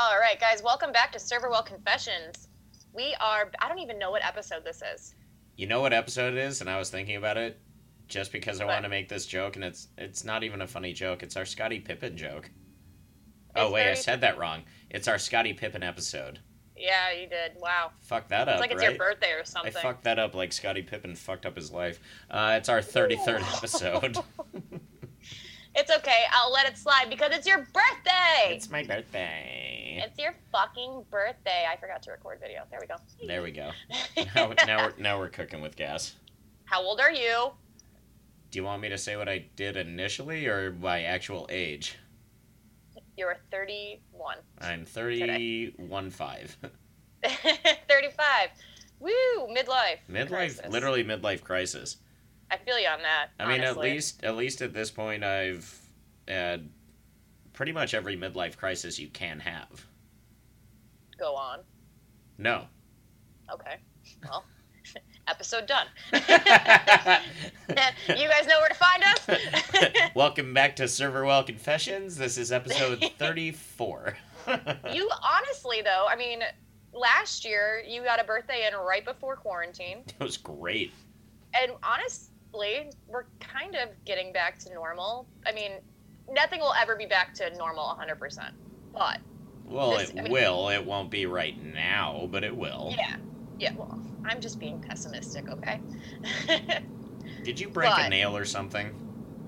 [0.00, 2.46] All right, guys, welcome back to Serverwell Confessions.
[2.94, 5.16] We are, I don't even know what episode this is.
[5.56, 7.58] You know what episode it is, and I was thinking about it
[8.06, 10.92] just because I want to make this joke, and it's it's not even a funny
[10.92, 11.24] joke.
[11.24, 12.48] It's our Scottie Pippen joke.
[13.56, 14.62] Oh wait, I said that wrong.
[14.88, 16.38] It's our Scottie Pippen episode.
[16.76, 17.52] Yeah, you did.
[17.56, 17.90] Wow.
[18.02, 18.90] Fuck that It's up, like it's right?
[18.90, 19.76] your birthday or something.
[19.76, 21.98] I fucked that up like Scottie Pippen fucked up his life.
[22.30, 24.18] Uh, it's our 33rd episode.
[25.74, 26.24] It's okay.
[26.32, 28.54] I'll let it slide because it's your birthday.
[28.54, 30.02] it's my birthday.
[30.04, 31.64] It's your fucking birthday.
[31.70, 32.62] I forgot to record video.
[32.70, 32.96] There we go.
[33.26, 33.70] There we go.
[34.34, 36.14] Now, now we're now we're cooking with gas.
[36.64, 37.50] How old are you?
[38.50, 41.96] Do you want me to say what I did initially or my actual age?
[43.16, 44.36] You're 31.
[44.60, 46.56] I'm 31 5.
[47.88, 48.48] 35.
[49.00, 49.10] Woo,
[49.48, 49.98] midlife.
[50.10, 50.66] Midlife, crisis.
[50.70, 51.96] literally midlife crisis.
[52.50, 53.28] I feel you on that.
[53.38, 55.78] I mean, at least at least at this point, I've
[56.26, 56.70] had
[57.52, 59.84] pretty much every midlife crisis you can have.
[61.18, 61.60] Go on.
[62.38, 62.64] No.
[63.52, 63.76] Okay.
[64.24, 64.44] Well,
[65.28, 65.86] episode done.
[66.12, 67.20] you guys
[68.46, 69.28] know where to find us?
[70.14, 72.16] Welcome back to Serverwell Confessions.
[72.16, 74.16] This is episode 34.
[74.92, 76.40] you honestly, though, I mean,
[76.92, 80.04] last year you got a birthday in right before quarantine.
[80.06, 80.92] It was great.
[81.60, 81.72] And
[82.52, 85.26] we're kind of getting back to normal.
[85.46, 85.72] I mean,
[86.30, 88.50] nothing will ever be back to normal 100%.
[88.92, 89.20] But,
[89.64, 90.68] Well, This- it I mean- will.
[90.70, 92.94] It won't be right now, but it will.
[92.96, 93.16] yeah.
[93.58, 95.80] Yeah, well, I'm just being pessimistic, okay?
[97.42, 99.04] Did you break a nail or something?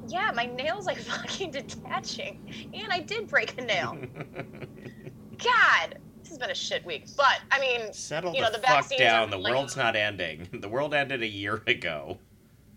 [0.09, 2.71] yeah, my nail's like fucking detaching.
[2.75, 3.97] And I did break a nail.
[5.39, 7.06] God, this has been a shit week.
[7.17, 9.31] But, I mean, Settle You the, know, the fuck down.
[9.31, 10.48] The like- world's not ending.
[10.53, 12.19] The world ended a year ago.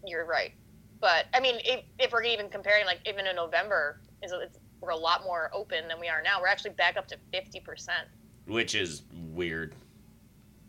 [0.06, 0.52] You're right.
[1.00, 4.92] But I mean, if, if we're even comparing, like even in November, is it's, we're
[4.92, 6.40] a lot more open than we are now.
[6.42, 8.08] We're actually back up to fifty percent.
[8.48, 9.76] Which is weird.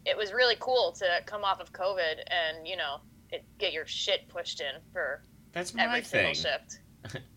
[0.05, 2.99] It was really cool to come off of COVID and you know
[3.31, 5.23] it, get your shit pushed in for
[5.53, 6.35] That's my every thing.
[6.35, 6.81] single shift.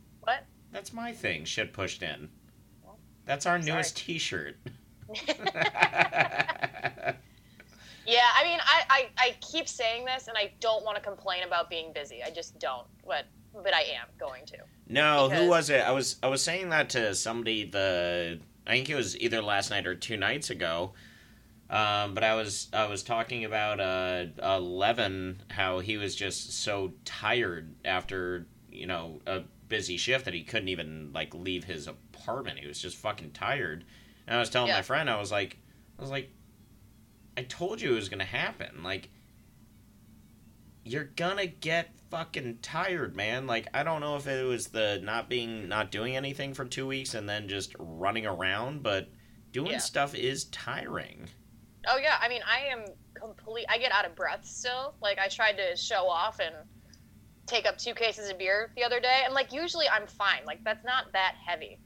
[0.22, 0.46] what?
[0.72, 1.46] That's my thing.
[1.46, 2.30] Shit pushed in.
[2.84, 3.74] Well, That's our sorry.
[3.74, 4.58] newest T-shirt.
[8.08, 11.44] Yeah, I mean, I, I, I keep saying this, and I don't want to complain
[11.44, 12.24] about being busy.
[12.24, 12.88] I just don't.
[13.06, 14.58] But but I am going to.
[14.88, 15.82] no, Because- who was it?
[15.82, 19.70] I was I was saying that to somebody the I think it was either last
[19.70, 20.94] night or two nights ago.
[21.70, 26.94] Um, but I was I was talking about uh, Eleven, how he was just so
[27.04, 32.60] tired after you know a busy shift that he couldn't even like leave his apartment.
[32.60, 33.84] He was just fucking tired.
[34.28, 34.78] And I was telling Yeah.
[34.78, 35.58] my friend, I was like,
[35.98, 36.30] I was like,
[37.38, 38.84] I told you it was gonna happen.
[38.84, 39.10] Like,
[40.84, 43.46] you're gonna get fucking tired, man.
[43.46, 46.88] Like, I don't know if it was the not being, not doing anything for two
[46.88, 49.10] weeks and then just running around, but
[49.52, 49.78] doing Yeah.
[49.80, 51.30] stuff is tiring.
[51.88, 53.66] Oh yeah, I mean, I am complete.
[53.70, 54.96] I get out of breath still.
[55.02, 56.56] Like I tried to show off and
[57.46, 60.44] take up two cases of beer the other day, and like usually I'm fine.
[60.46, 61.80] Like that's not that heavy.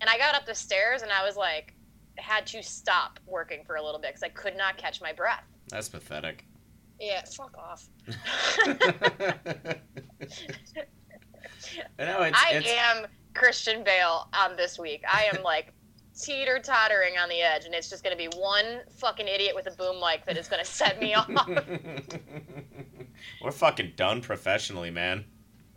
[0.00, 1.74] And I got up the stairs and I was like,
[2.18, 5.44] had to stop working for a little bit because I could not catch my breath.
[5.68, 6.44] That's pathetic.
[7.00, 7.88] Yeah, fuck off.
[11.98, 15.04] I know it's, I it's am Christian Bale on this week.
[15.08, 15.72] I am like
[16.20, 19.70] teeter tottering on the edge, and it's just gonna be one fucking idiot with a
[19.72, 21.28] boom mic that is gonna set me off.
[23.42, 25.24] We're fucking done professionally, man.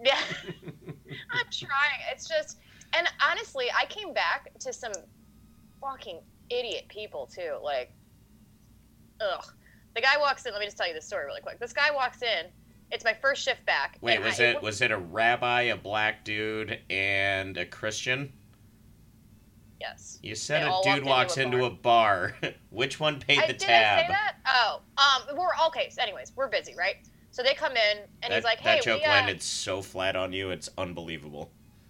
[0.03, 0.18] Yeah.
[1.31, 2.00] I'm trying.
[2.12, 2.57] It's just,
[2.94, 4.94] and honestly, I came back to some
[5.80, 6.19] fucking
[6.51, 7.57] idiot people too.
[7.63, 7.91] Like,
[9.19, 9.45] ugh.
[9.95, 10.53] The guy walks in.
[10.53, 11.59] Let me just tell you this story really quick.
[11.59, 12.45] This guy walks in.
[12.91, 13.97] It's my first shift back.
[14.01, 18.34] Wait, was I- it was it a rabbi, a black dude, and a Christian?
[19.79, 20.19] Yes.
[20.22, 22.35] You said a dude walks into into a bar.
[22.69, 23.97] Which one paid I, the did tab?
[23.97, 24.35] I say that?
[24.47, 25.89] Oh, um, we're okay.
[25.89, 26.97] So anyways, we're busy, right?
[27.31, 29.81] So they come in, and that, he's like, "Hey, that joke we, uh, landed so
[29.81, 31.50] flat on you, it's unbelievable.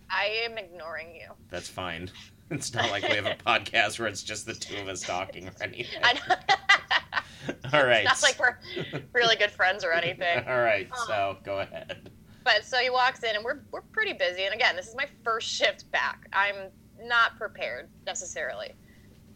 [0.10, 1.32] I am ignoring you.
[1.50, 2.12] That's fine.
[2.52, 5.48] It's not like we have a podcast where it's just the two of us talking
[5.48, 6.02] or anything.
[7.74, 8.06] All right.
[8.06, 10.44] It's not like we're really good friends or anything.
[10.48, 11.06] All right, Oh.
[11.08, 12.12] so um, go ahead.
[12.44, 14.44] But so he walks in, and we're we're pretty busy.
[14.44, 16.28] And again, this is my first shift back.
[16.34, 16.56] I'm
[17.04, 18.74] not prepared necessarily.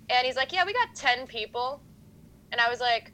[0.10, 1.82] And he's like, "Yeah, we got ten people,"
[2.52, 3.12] and I was like,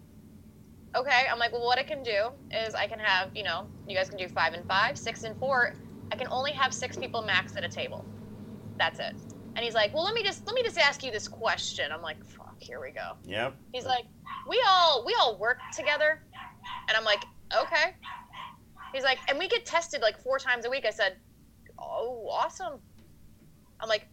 [0.95, 3.95] "Okay." I'm like, "Well, what I can do is I can have you know, you
[3.95, 5.73] guys can do five and five, six and four.
[6.11, 8.05] I can only have six people max at a table.
[8.77, 9.15] That's it."
[9.55, 12.01] And he's like, "Well, let me just let me just ask you this question." I'm
[12.01, 13.55] like, "Fuck, here we go." Yep.
[13.73, 14.05] He's like,
[14.47, 16.21] we all we all work together,
[16.87, 17.23] and I'm like,
[17.55, 17.95] okay.
[18.93, 20.85] He's like, and we get tested like four times a week.
[20.85, 21.15] I said,
[21.79, 22.79] oh, awesome.
[23.79, 24.07] I'm like,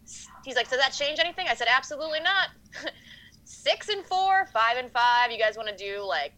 [0.45, 1.47] he's like, does that change anything?
[1.49, 2.49] I said, absolutely not.
[3.43, 5.31] Six and four, five and five.
[5.31, 6.33] You guys want to do like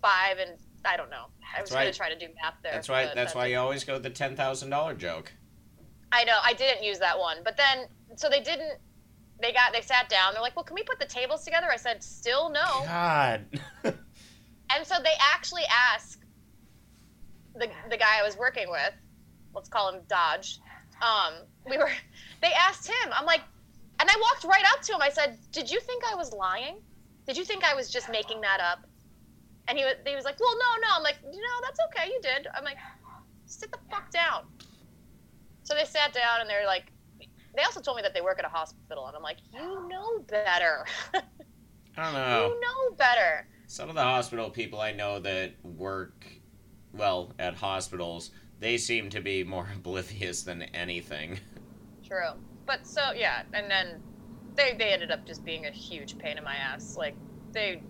[0.00, 0.52] five and
[0.84, 1.26] I don't know.
[1.56, 2.72] I was That's gonna try to do math there.
[2.72, 3.06] That's why.
[3.06, 5.32] but That's why you always go with the ten thousand dollar joke.
[6.14, 6.38] I know.
[6.42, 8.78] I didn't use that one, but then so they didn't.
[9.42, 9.72] They got.
[9.72, 10.32] They sat down.
[10.32, 11.66] They're like, well, can we put the tables together?
[11.70, 12.64] I said, still no.
[12.86, 13.44] God.
[14.74, 15.62] And so they actually
[15.92, 16.20] asked
[17.54, 18.92] the the guy I was working with,
[19.54, 20.60] let's call him Dodge.
[21.02, 21.34] Um,
[21.68, 21.90] we were
[22.42, 23.12] they asked him.
[23.12, 23.42] I'm like,
[24.00, 25.02] and I walked right up to him.
[25.02, 26.76] I said, "Did you think I was lying?
[27.26, 28.80] Did you think I was just making that up?"
[29.68, 32.08] And he was he was like, "Well, no, no." I'm like, "No, that's okay.
[32.08, 32.78] You did." I'm like,
[33.46, 34.44] "Sit the fuck down."
[35.64, 36.92] So they sat down and they're like,
[37.56, 40.18] they also told me that they work at a hospital, and I'm like, "You know
[40.28, 40.84] better.
[41.14, 41.22] I
[41.96, 42.48] don't know.
[42.48, 46.26] you know better." Some of the hospital people I know that work,
[46.92, 51.38] well, at hospitals, they seem to be more oblivious than anything.
[52.06, 52.30] True.
[52.66, 54.02] But so yeah, and then
[54.56, 56.96] they they ended up just being a huge pain in my ass.
[56.96, 57.14] Like
[57.52, 57.82] they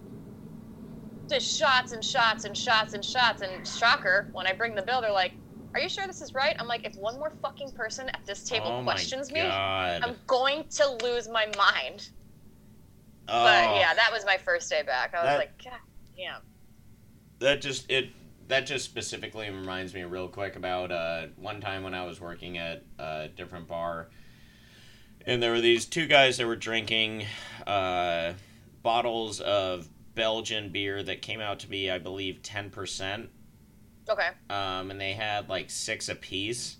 [1.28, 5.00] just shots and shots and shots and shots and shocker, when I bring the bill,
[5.00, 5.32] they're like,
[5.74, 6.54] Are you sure this is right?
[6.58, 10.64] I'm like, if one more fucking person at this table oh questions me, I'm going
[10.70, 12.08] to lose my mind.
[13.28, 15.14] oh, But yeah, that was my first day back.
[15.14, 15.78] I was That- like, God
[16.16, 16.40] damn.
[17.40, 18.10] that just it
[18.46, 22.58] that just specifically reminds me real quick about uh, one time when I was working
[22.58, 24.10] at a different bar,
[25.26, 27.24] and there were these two guys that were drinking
[27.66, 28.34] uh,
[28.82, 33.30] bottles of Belgian beer that came out to be, I believe, ten percent,
[34.08, 34.28] Okay.
[34.50, 36.76] um, and they had like six apiece,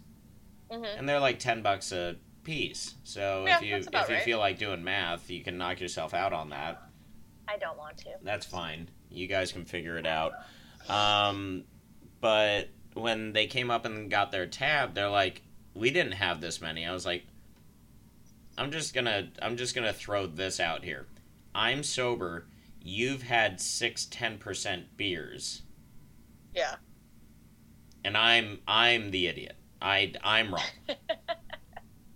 [0.71, 2.94] hmm and they're like ten bucks a piece.
[3.05, 4.23] So Yeah, if you if you right.
[4.23, 6.82] feel like doing math, you can knock yourself out on that.
[7.49, 8.11] I don't want to.
[8.23, 8.88] That's fine.
[9.11, 10.32] You guys can figure it out.
[10.88, 11.65] Um,
[12.21, 15.43] but when they came up and got their tab, they're like,
[15.75, 17.25] "We didn't have this many." I was like,
[18.59, 21.06] "I'm just gonna, I'm just gonna throw this out here.
[21.55, 22.47] I'm sober.
[22.81, 25.62] You've had six, ten percent beers,
[26.55, 26.77] Yeah.
[28.05, 29.56] And I'm, I'm the idiot.
[29.81, 30.62] I, I'm wrong.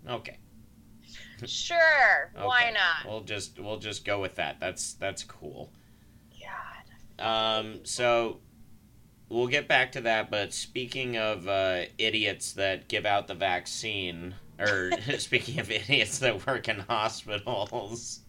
[0.09, 0.39] Okay.
[1.47, 2.33] Sure.
[2.35, 3.11] Why not?
[3.11, 4.59] We'll just, we'll just go with that.
[4.59, 5.71] That's, that's cool.
[7.19, 7.25] God.
[7.25, 8.39] Um, so
[9.29, 10.31] we'll get back to that.
[10.31, 16.47] But speaking of uh, idiots that give out the vaccine, or speaking of idiots that
[16.47, 18.21] work in hospitals,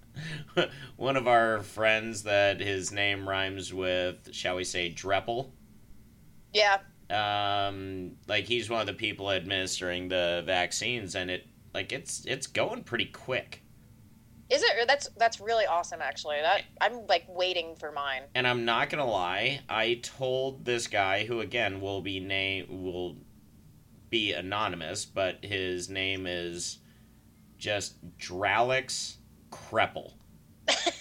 [0.98, 5.52] one of our friends that his name rhymes with, shall we say, Dreppel.
[6.54, 6.80] Yeah.
[7.10, 12.48] Um, like he's one of the people administering the vaccines, and it like it's it's
[12.48, 13.64] going pretty quick.
[14.50, 14.88] Is it?
[14.88, 16.02] That's that's really awesome.
[16.02, 18.24] Actually, that I'm like waiting for mine.
[18.34, 23.18] And I'm not gonna lie, I told this guy who again will be name will
[24.10, 26.80] be anonymous, but his name is
[27.60, 29.18] just Dralix
[29.52, 30.14] Kreppel.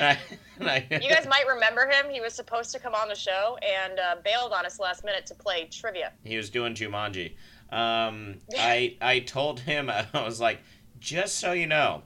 [0.00, 0.18] I-
[0.60, 2.10] I- You guys might remember him.
[2.10, 5.26] He was supposed to come on the show and uh, bailed on us last minute
[5.26, 6.12] to play trivia.
[6.24, 7.32] He was doing Jumanji.
[7.70, 10.58] Um, I I told him I was like,
[10.98, 12.02] just so you know,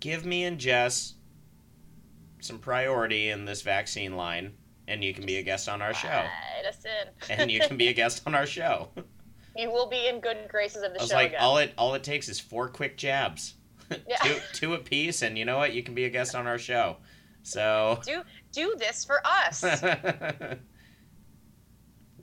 [0.00, 1.14] give me and Jess
[2.40, 4.52] some priority in this vaccine line,
[4.88, 6.24] and you can be a guest on our show.
[7.30, 8.88] And you can be a guest on our show.
[9.56, 11.40] you will be in good graces of the I was show like, again.
[11.40, 13.54] all it all it takes is four quick jabs,
[14.08, 14.16] Yeah.
[14.22, 15.74] two two piece, and you know what?
[15.74, 16.96] You can be a guest on our show.
[17.42, 18.00] So.
[18.04, 19.62] do do this for us.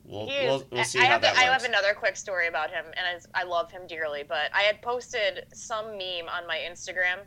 [0.04, 3.22] we'll, we'll, we'll see I have to, I have another quick story about him, and
[3.36, 4.24] I, I love him dearly.
[4.28, 7.20] But I had posted some meme on my Instagram,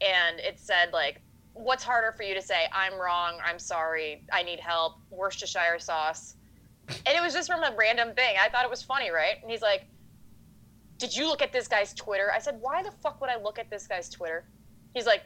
[0.00, 1.20] and it said like,
[1.54, 2.66] "What's harder for you to say?
[2.72, 3.40] I'm wrong.
[3.44, 4.24] I'm sorry.
[4.32, 4.94] I need help.
[5.10, 6.36] Worcestershire sauce."
[6.88, 8.36] And it was just from a random thing.
[8.40, 9.42] I thought it was funny, right?
[9.42, 9.88] And he's like,
[10.98, 13.58] "Did you look at this guy's Twitter?" I said, "Why the fuck would I look
[13.58, 14.48] at this guy's Twitter?"
[14.94, 15.22] He's like.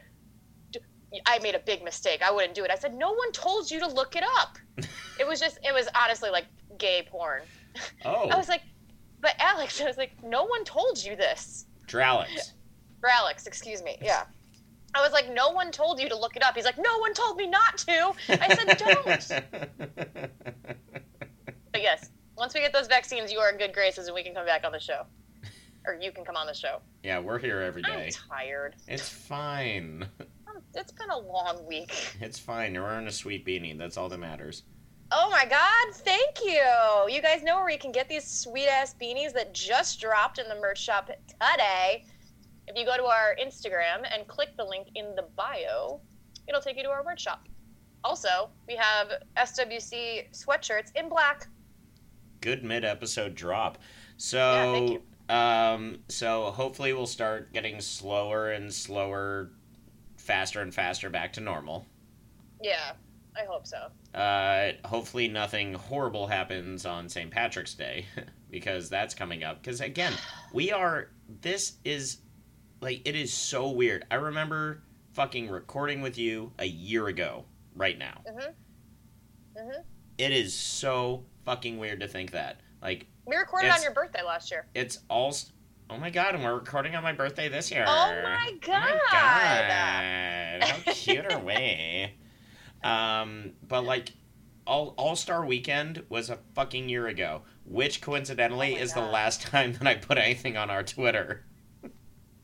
[0.71, 0.79] "D-
[1.25, 2.21] I made a big mistake.
[2.21, 2.71] I wouldn't do it.
[2.71, 4.57] I said, no one told you to look it up.
[5.19, 6.45] it was just, it was honestly like
[6.77, 7.41] gay porn.
[8.05, 8.61] oh, I was like,
[9.19, 11.65] but Alex, I was like, no one told you this.
[11.87, 12.53] Dralix.
[13.01, 13.97] For Alex, excuse me.
[14.01, 14.23] Yeah.
[14.93, 16.55] I was like, no one told you to look it up.
[16.55, 18.13] He's like, no one told me not to.
[18.29, 19.31] I said, don't.
[21.71, 24.33] But yes, once we get those vaccines, you are in good graces and we can
[24.33, 25.05] come back on the show.
[25.87, 26.79] Or you can come on the show.
[27.03, 28.11] yeah, we're here every day.
[28.15, 28.75] I'm tired.
[28.87, 30.05] It's fine.
[30.19, 32.15] Um, It's been a long week.
[32.21, 32.73] It's fine.
[32.75, 33.77] You're wearing a sweet beanie.
[33.77, 34.63] That's all that matters.
[35.11, 37.13] Oh my god, thank you.
[37.13, 40.47] You guys know where you can get these sweet ass beanies that just dropped in
[40.47, 42.05] the merch shop today.
[42.67, 45.99] If you go to our Instagram and click the link in the bio,
[46.47, 47.47] it'll take you to our merch shop.
[48.05, 51.47] Also, we have SWC sweatshirts in black.
[52.39, 53.79] Good mid episode drop.
[54.17, 54.37] So,
[54.91, 54.97] Yeah.
[55.31, 59.49] Um, so hopefully we'll start getting slower and slower,
[60.17, 61.85] faster and faster back to normal.
[62.61, 62.91] Yeah,
[63.35, 63.87] I hope so.
[64.17, 67.31] Uh, hopefully nothing horrible happens on St.
[67.31, 68.05] Patrick's Day
[68.51, 69.61] because that's coming up.
[69.61, 70.13] Because again,
[70.53, 71.09] we are.
[71.41, 72.17] This is
[72.81, 74.05] like it is so weird.
[74.11, 74.83] I remember
[75.13, 77.45] fucking recording with you a year ago.
[77.73, 78.53] Right now, Mhm.
[79.57, 79.83] Mhm.
[80.17, 82.59] it is so fucking weird to think that.
[82.81, 84.65] Like We recorded It's- on your birthday last year.
[84.73, 85.35] it's all.
[85.89, 86.35] Oh my god!
[86.35, 87.83] And we're recording on my birthday this year.
[87.87, 88.99] Oh my god!
[89.11, 90.63] god!
[90.63, 92.13] How cute are we?
[92.83, 94.09] Um, but like,
[94.65, 99.01] all All Star Weekend was a fucking year ago, which coincidentally Oh my is the
[99.01, 101.45] last time that I put anything on our Twitter.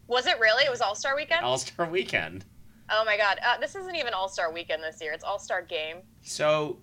[0.07, 0.63] Was it really?
[0.63, 1.43] It was All Star Weekend.
[1.45, 2.45] All Star Weekend.
[2.91, 3.39] oh my god!
[3.45, 5.13] Uh, this isn't even All Star Weekend this year.
[5.13, 5.97] It's All Star Game.
[6.21, 6.79] So,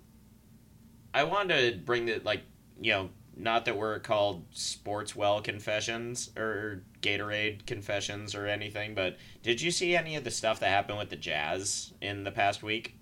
[1.13, 2.41] I wanted to bring the like,
[2.81, 9.61] you know, not that we're called Sportswell Confessions or Gatorade Confessions or anything, but did
[9.61, 12.95] you see any of the stuff that happened with the Jazz in the past week?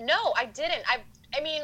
[0.00, 0.82] No, I didn't.
[0.88, 1.00] I
[1.36, 1.62] I mean,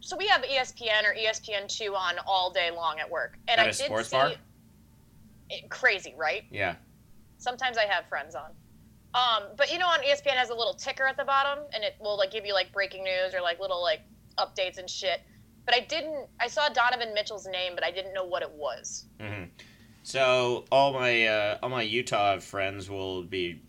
[0.00, 3.66] so we have ESPN or ESPN two on all day long at work, and At
[3.66, 4.16] I a did sports see.
[4.16, 4.32] bar?
[5.50, 6.44] It, crazy, right?
[6.50, 6.76] Yeah.
[7.38, 8.50] Sometimes I have friends on.
[9.14, 11.96] Um, but you know, on ESPN has a little ticker at the bottom, and it
[12.00, 14.00] will like give you like breaking news or like little like
[14.38, 15.20] updates and shit.
[15.64, 16.28] But I didn't.
[16.40, 19.06] I saw Donovan Mitchell's name, but I didn't know what it was.
[19.20, 19.44] hmm
[20.02, 23.62] So all my uh, all my Utah friends will be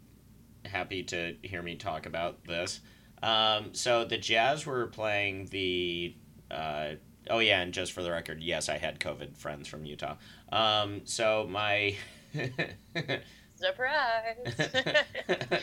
[0.65, 2.81] happy to hear me talk about this.
[3.21, 6.15] Um, so the Jazz were playing the.
[6.51, 6.93] Uh,
[7.29, 10.15] oh yeah, and just for the record, yes, I had COVID friends from Utah.
[10.51, 11.95] Um, so my.
[13.55, 14.35] Surprise!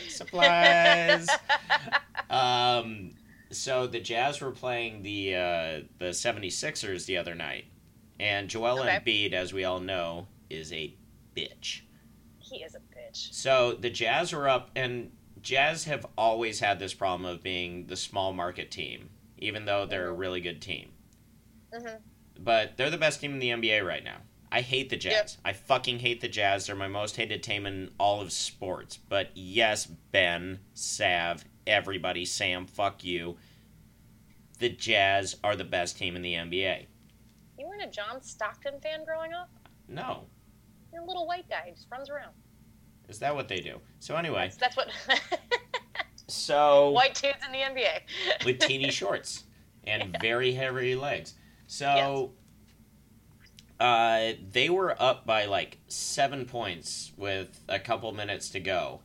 [0.09, 1.27] Supplies.
[2.31, 3.11] Um,
[3.51, 7.65] so the Jazz were playing the uh, the 76ers the other night,
[8.19, 8.99] and Joel Okay.
[9.05, 10.93] Embiid, as we all know, is a
[11.35, 11.81] bitch.
[12.39, 13.33] he is a bitch.
[13.33, 17.95] So the Jazz were up, and Jazz have always had this problem of being the
[17.95, 20.19] small market team, even though they're a Mhm.
[20.19, 20.91] really good team.
[21.73, 21.87] hmm
[22.39, 24.17] But they're the best team in the NBA right now.
[24.51, 25.13] I hate the Jazz.
[25.13, 25.29] Yep.
[25.45, 26.65] I fucking hate the Jazz.
[26.65, 28.97] They're my most hated team in all of sports.
[28.97, 33.37] But yes, Ben, Sav, everybody, Sam, fuck you.
[34.59, 36.85] The Jazz are the best team in the NBA.
[37.57, 39.49] You weren't a John Stockton fan growing up?
[39.87, 40.25] No.
[40.93, 41.63] You're a little white guy.
[41.65, 42.33] He just runs around.
[43.09, 43.79] Is that what they do?
[43.99, 44.89] So anyway, That's, that's what
[46.27, 48.01] so white dudes in the NBA.
[48.45, 49.43] with teeny shorts
[49.83, 51.33] and very hairy legs.
[51.67, 52.31] So
[53.79, 59.01] uh, they were up by like seven points with a couple minutes to go.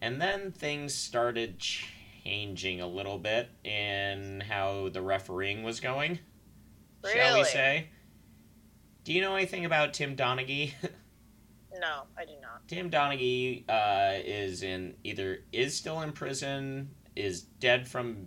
[0.00, 6.18] And then things started changing a little bit in how the refereeing was going,
[7.12, 7.88] shall we say.
[9.04, 10.72] Do you know anything about Tim Donaghy?
[11.80, 12.68] No, I do not.
[12.68, 18.26] Tim Donaghy uh, is in either is still in prison, is dead from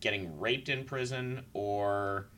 [0.00, 2.28] getting raped in prison, or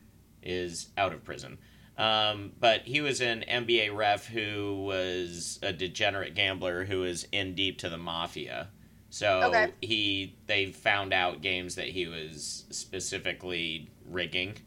[0.41, 1.57] is out of prison.
[1.97, 7.55] Um, but he was an NBA ref who was a degenerate gambler who was in
[7.55, 8.69] deep to the mafia.
[9.09, 9.71] So Okay.
[9.81, 14.57] he they found out games that he was specifically rigging.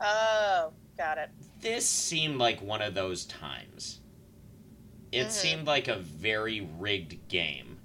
[0.00, 1.30] Oh, got it.
[1.60, 4.00] This seemed like one of those times.
[5.12, 5.30] It Mhm.
[5.30, 7.79] seemed like a very rigged game.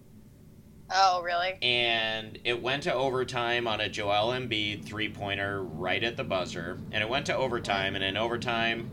[0.94, 1.58] Oh, really?
[1.62, 6.78] And it went to overtime on a Joel Embiid three pointer right at the buzzer.
[6.92, 8.90] And it went to overtime, and in overtime,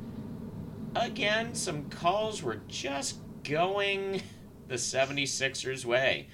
[0.96, 4.22] again, some calls were just going
[4.68, 6.28] the 76ers' way.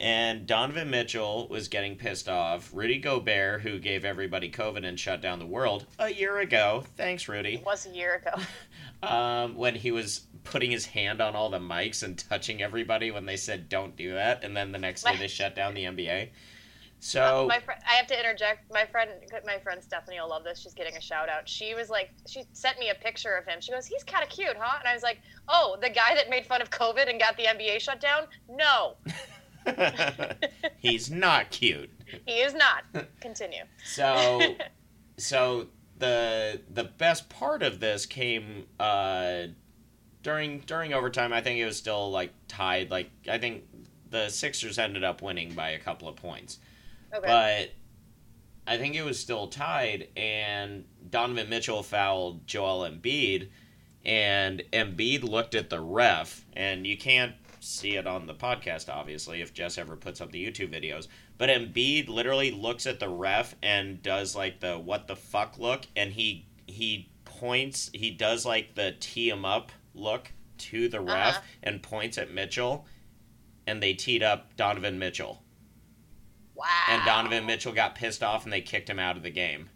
[0.00, 2.70] And Donovan Mitchell was getting pissed off.
[2.74, 7.28] Rudy Gobert, who gave everybody COVID and shut down the world a year ago, thanks,
[7.28, 8.32] Rudy, It was a year ago.
[9.02, 13.26] um, when he was putting his hand on all the mics and touching everybody when
[13.26, 16.30] they said don't do that, and then the next day they shut down the NBA.
[17.04, 18.72] So my friend, I have to interject.
[18.72, 19.10] My friend,
[19.44, 20.58] my friend Stephanie will love this.
[20.58, 21.46] She's getting a shout out.
[21.46, 23.60] She was like, she sent me a picture of him.
[23.60, 26.30] She goes, "He's kind of cute, huh?" And I was like, "Oh, the guy that
[26.30, 28.22] made fun of COVID and got the NBA shut down?
[28.48, 28.94] No,
[30.78, 31.90] he's not cute.
[32.26, 32.84] he is not."
[33.20, 33.64] Continue.
[33.84, 34.56] So
[35.18, 35.66] so
[36.04, 39.44] the the best part of this came uh,
[40.22, 41.32] during during overtime.
[41.32, 42.90] I think it was still like tied.
[42.90, 43.64] Like I think
[44.10, 46.58] the Sixers ended up winning by a couple of points.
[47.14, 47.26] Okay.
[47.26, 53.50] But I think it was still tied, and Donovan Mitchell fouled Joel Embiid,
[54.04, 59.42] and Embiid looked at the ref, and you can't see it on the podcast, obviously,
[59.42, 61.08] if Jess ever puts up the YouTube videos.
[61.36, 65.86] But Embiid literally looks at the ref and does like the what the fuck look,
[65.96, 71.36] and he he points, he does like the tee him up look to the ref
[71.36, 71.40] Uh-huh.
[71.64, 72.86] and points at Mitchell,
[73.66, 75.42] and they teed up Donovan Mitchell.
[76.54, 76.66] Wow.
[76.88, 79.70] And Donovan Mitchell got pissed off and they kicked him out of the game.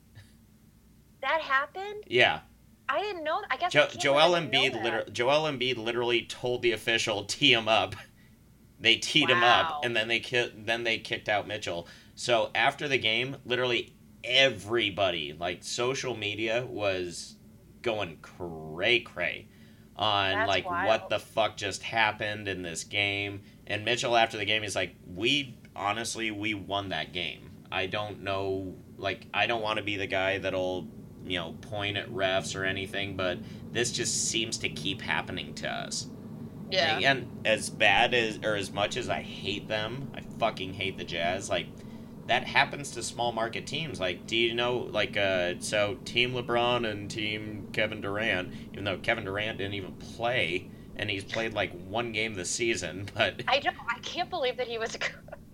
[1.20, 2.04] That happened?
[2.06, 2.40] Yeah.
[2.88, 3.42] I didn't know.
[3.50, 7.24] I guess I Jo- can't Joel I Embiid, liter- Joel Embiid literally told the official
[7.24, 7.96] tee him up.
[8.80, 11.88] They teed him up, and then they ki- then they kicked out Mitchell.
[12.14, 17.36] So after the game, literally everybody, like social media, was
[17.82, 19.48] going cray cray
[19.96, 20.86] on That's like wild.
[20.88, 23.40] what the fuck just happened in this game.
[23.66, 27.50] And Mitchell after the game, he's like, "We honestly, we won that game.
[27.70, 30.86] I don't know, like, I don't want to be the guy that'll."
[31.26, 33.38] You know, point at refs or anything, but
[33.70, 36.06] this just seems to keep happening to us.
[36.70, 36.98] Yeah.
[36.98, 41.04] And as bad as or as much as I hate them, I fucking hate the
[41.04, 41.48] Jazz.
[41.48, 41.66] Like
[42.28, 43.98] that happens to small market teams.
[43.98, 44.88] Like, do you know?
[44.90, 48.52] Like, uh, so Team LeBron and Team Kevin Durant.
[48.72, 53.08] Even though Kevin Durant didn't even play, and he's played like one game this season,
[53.14, 53.76] but I don't.
[53.88, 54.94] I can't believe that he was.
[54.94, 54.98] A...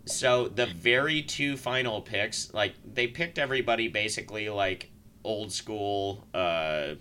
[0.04, 4.90] so the very two final picks, like they picked everybody basically like
[5.22, 6.94] old school, uh,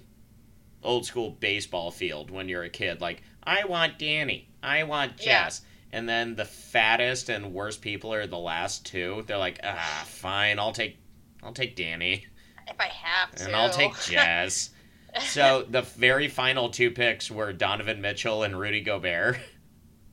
[0.83, 3.01] old school baseball field when you're a kid.
[3.01, 5.45] Like I want Danny, I want Yeah.
[5.45, 9.23] Jess, and then the fattest and worst people are the last two.
[9.27, 10.97] They're like, ah, fine, I'll take,
[11.43, 12.25] I'll take Danny,
[12.67, 13.45] if I have to.
[13.45, 14.69] and I'll take Jess.
[15.21, 19.37] so the very final two picks were Donovan Mitchell and Rudy Gobert.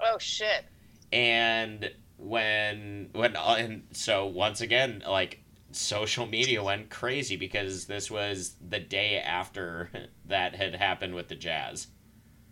[0.01, 0.65] oh shit.
[1.13, 5.41] and when when uh, and so once again like
[5.73, 9.91] social media went crazy because this was the day after
[10.27, 11.87] that had happened with the jazz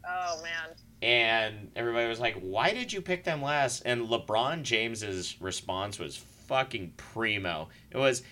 [0.09, 0.75] Oh man.
[1.03, 6.17] and everybody was like why did you pick them last and lebron james's response was
[6.17, 8.23] fucking primo it was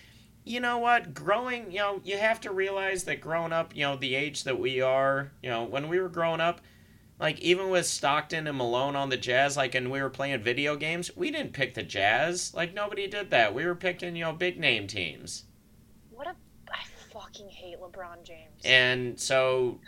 [0.43, 3.95] you know what growing you know you have to realize that growing up you know
[3.95, 6.61] the age that we are you know when we were growing up
[7.19, 10.75] like even with Stockton and Malone on the Jazz, like and we were playing video
[10.75, 12.53] games, we didn't pick the Jazz.
[12.53, 13.55] Like nobody did that.
[13.55, 15.45] We were picking, you know, big name teams.
[16.11, 16.35] What a.
[16.71, 18.61] I fucking hate LeBron James.
[18.63, 19.79] And so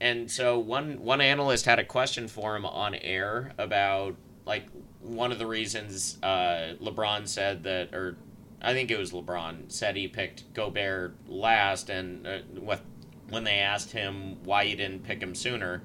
[0.00, 4.66] and so one one analyst had a question for him on air about like
[5.00, 8.16] one of the reasons uh, LeBron said that or
[8.60, 12.80] I think it was LeBron said he picked Gobert last and uh, what
[13.28, 15.82] when they asked him why he didn't pick him sooner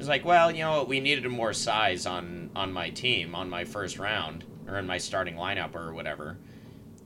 [0.00, 0.82] He's like, well, you know?
[0.84, 4.96] We needed more size on on my team on my first round or in my
[4.96, 6.38] starting lineup or whatever.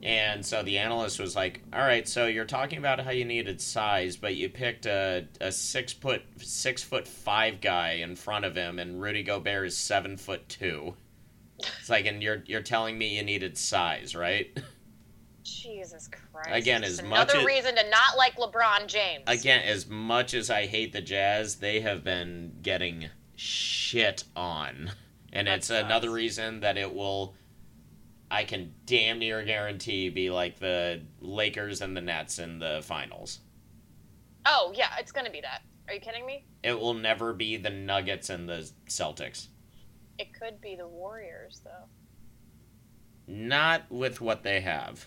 [0.05, 3.59] And so the analyst was like, all right, so you're talking about how you needed
[3.59, 8.55] size, but you picked a, a six foot six foot five guy in front of
[8.55, 10.95] him, and Rudy Gobert is seven foot two.
[11.57, 14.55] It's like, and you're you're telling me you needed size, right?
[15.41, 16.49] Jesus Christ.
[16.51, 19.23] Again, as much another as- reason to not like LeBron James.
[19.25, 24.91] Again, as much as I hate the Jazz, they have been getting shit on.
[25.33, 27.35] And it's another reason that it will,
[28.35, 33.39] I can damn near guarantee, be like the Lakers and the Nets in the finals.
[34.45, 35.61] Oh yeah, it's gonna be that.
[35.87, 36.43] Are you kidding me?
[36.61, 39.47] It will never be the Nuggets and the Celtics.
[40.19, 41.85] It could be the Warriors though.
[43.25, 45.05] Not with what they have.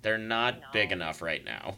[0.00, 1.76] They're not big enough right now.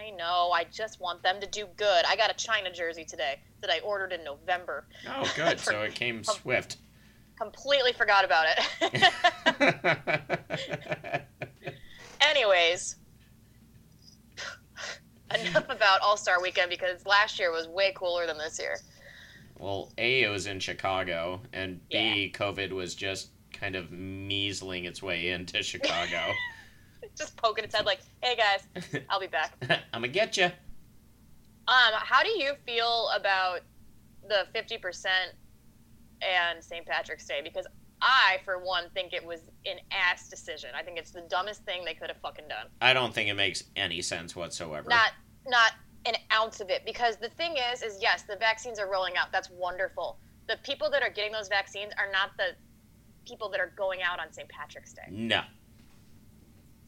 [0.00, 0.52] I know.
[0.52, 2.04] I just want them to do good.
[2.08, 4.86] I got a China jersey today that I ordered in November.
[5.08, 5.58] Oh, good.
[5.60, 6.76] so it came swift.
[7.38, 8.46] Completely forgot about
[8.80, 9.12] it.
[12.20, 12.96] Anyways,
[15.34, 18.78] enough about All Star Weekend because last year was way cooler than this year.
[19.58, 25.02] Well, A, it was in Chicago, and B, COVID was just kind of measling its
[25.02, 26.20] way into Chicago.
[27.16, 29.52] Just poking its head like, "Hey guys, I'll be back."
[29.92, 30.46] I'm gonna get you.
[30.46, 33.60] Um, how do you feel about
[34.26, 35.34] the fifty percent
[36.24, 36.84] and St.
[36.86, 37.40] Patrick's Day?
[37.42, 37.66] Because
[38.02, 40.70] I, for one, think it was an ass decision.
[40.76, 42.66] I think it's the dumbest thing they could have fucking done.
[42.80, 44.88] I don't think it makes any sense whatsoever.
[44.90, 45.12] Not,
[45.46, 45.72] not
[46.06, 46.82] an ounce of it.
[46.84, 49.28] Because the thing is, is yes, the vaccines are rolling out.
[49.32, 50.18] That's wonderful.
[50.48, 52.48] The people that are getting those vaccines are not the
[53.26, 54.48] people that are going out on St.
[54.50, 55.06] Patrick's Day.
[55.10, 55.40] no,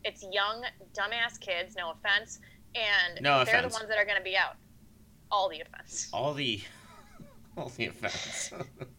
[0.04, 1.74] It's young, dumbass kids.
[1.76, 2.40] No offense,
[2.74, 3.72] and No they're offense.
[3.72, 4.56] the ones that are going to be out.
[5.30, 6.10] All the offense.
[6.12, 6.60] all the,
[7.56, 8.52] all the offense.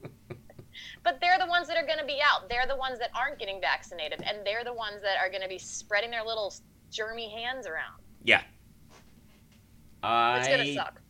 [1.07, 2.49] But they're the ones that are going to be out.
[2.49, 5.47] They're the ones that aren't getting vaccinated, and they're the ones that are going to
[5.47, 6.53] be spreading their little
[6.91, 8.01] germy hands around.
[8.25, 8.41] yeah,
[10.03, 11.01] It's going to I suck.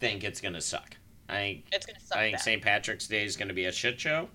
[0.00, 0.96] think it's gonna suck.
[1.28, 2.16] I It's going to suck.
[2.16, 2.38] I think.
[2.38, 2.62] St.
[2.62, 4.30] Patrick's Day is gonna be a shit show.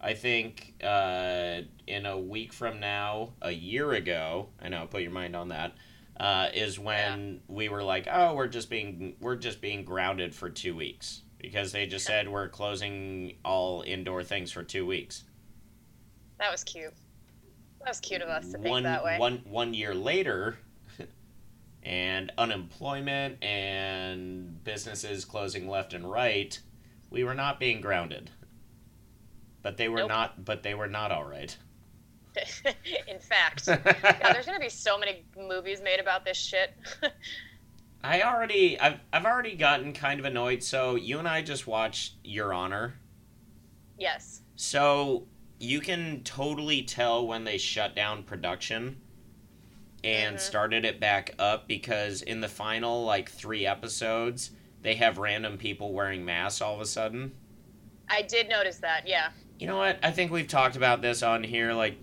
[0.00, 5.10] I think uh, in a week from now, a year ago, I know, put your
[5.10, 5.74] mind on that,
[6.20, 10.48] uh, is when we were like, oh, we're just being we're just being grounded for
[10.48, 15.24] two weeks because they just said we're closing all indoor things for two weeks.
[16.38, 16.92] That was cute.
[17.80, 19.18] That was cute of us to think one, that way.
[19.18, 20.58] One one year later,
[21.82, 26.58] and unemployment and businesses closing left and right,
[27.10, 28.30] we were not being grounded.
[29.62, 30.08] But they were Nope.
[30.08, 30.44] not.
[30.44, 31.56] But they were not all right.
[33.08, 36.74] In fact, yeah, there's gonna be so many movies made about this shit.
[38.02, 40.62] I already, I've, I've already gotten kind of annoyed.
[40.62, 42.94] So you and I just watched Your Honor.
[43.98, 44.42] yes.
[44.56, 45.26] So
[45.58, 49.00] you can totally tell when they shut down production
[50.04, 50.40] and Mhm.
[50.40, 54.50] started it back up because in the final like three episodes
[54.82, 57.32] they have random people wearing masks all of a sudden.
[58.08, 59.06] I did notice that.
[59.06, 59.30] Yeah.
[59.58, 59.98] You know what?
[60.02, 61.72] I think we've talked about this on here.
[61.74, 61.96] Like,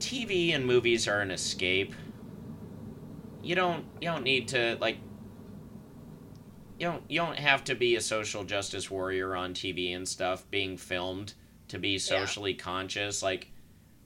[0.00, 1.94] TV and movies are an escape.
[3.46, 4.98] You don't you don't need to like.
[6.78, 10.50] You don't you don't have to be a social justice warrior on TV and stuff
[10.50, 11.34] being filmed
[11.68, 13.22] to be socially conscious.
[13.22, 13.50] Like,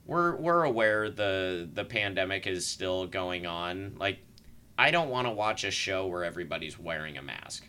[0.07, 3.97] we're we're aware the the pandemic is still going on.
[3.99, 4.19] Like,
[4.79, 7.67] I don't want to watch a show where everybody's wearing a mask.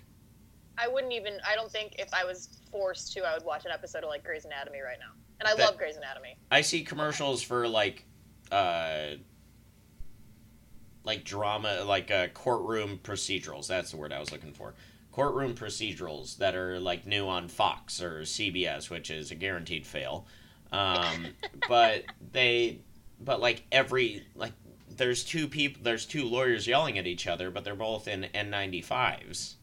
[0.77, 1.39] I wouldn't even.
[1.47, 4.23] I don't think if I was forced to, I would watch an episode of like
[4.23, 5.13] Grey's Anatomy right now.
[5.39, 6.37] And I That- love Grey's Anatomy.
[6.51, 8.05] I see commercials for like
[8.51, 9.15] uh
[11.03, 13.67] like drama like uh courtroom procedurals.
[13.67, 14.73] That's the word I was looking for.
[15.11, 20.25] Courtroom procedurals that are like new on Fox or CBS, which is a guaranteed fail.
[20.71, 21.27] Um
[21.67, 22.79] but they
[23.19, 24.53] but like every like
[24.89, 29.55] there's two people there's two lawyers yelling at each other, but they're both in N95s.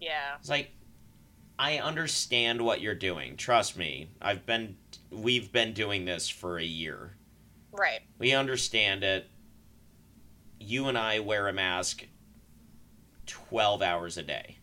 [0.00, 0.36] Yeah.
[0.38, 0.70] It's like
[1.58, 3.36] I understand what you're doing.
[3.36, 4.08] Trust me.
[4.20, 4.76] I've been
[5.10, 7.16] we've been doing this for a year.
[7.72, 8.00] Right.
[8.18, 9.28] We understand it.
[10.60, 12.06] You and I wear a mask
[13.26, 14.58] 12 hours a day.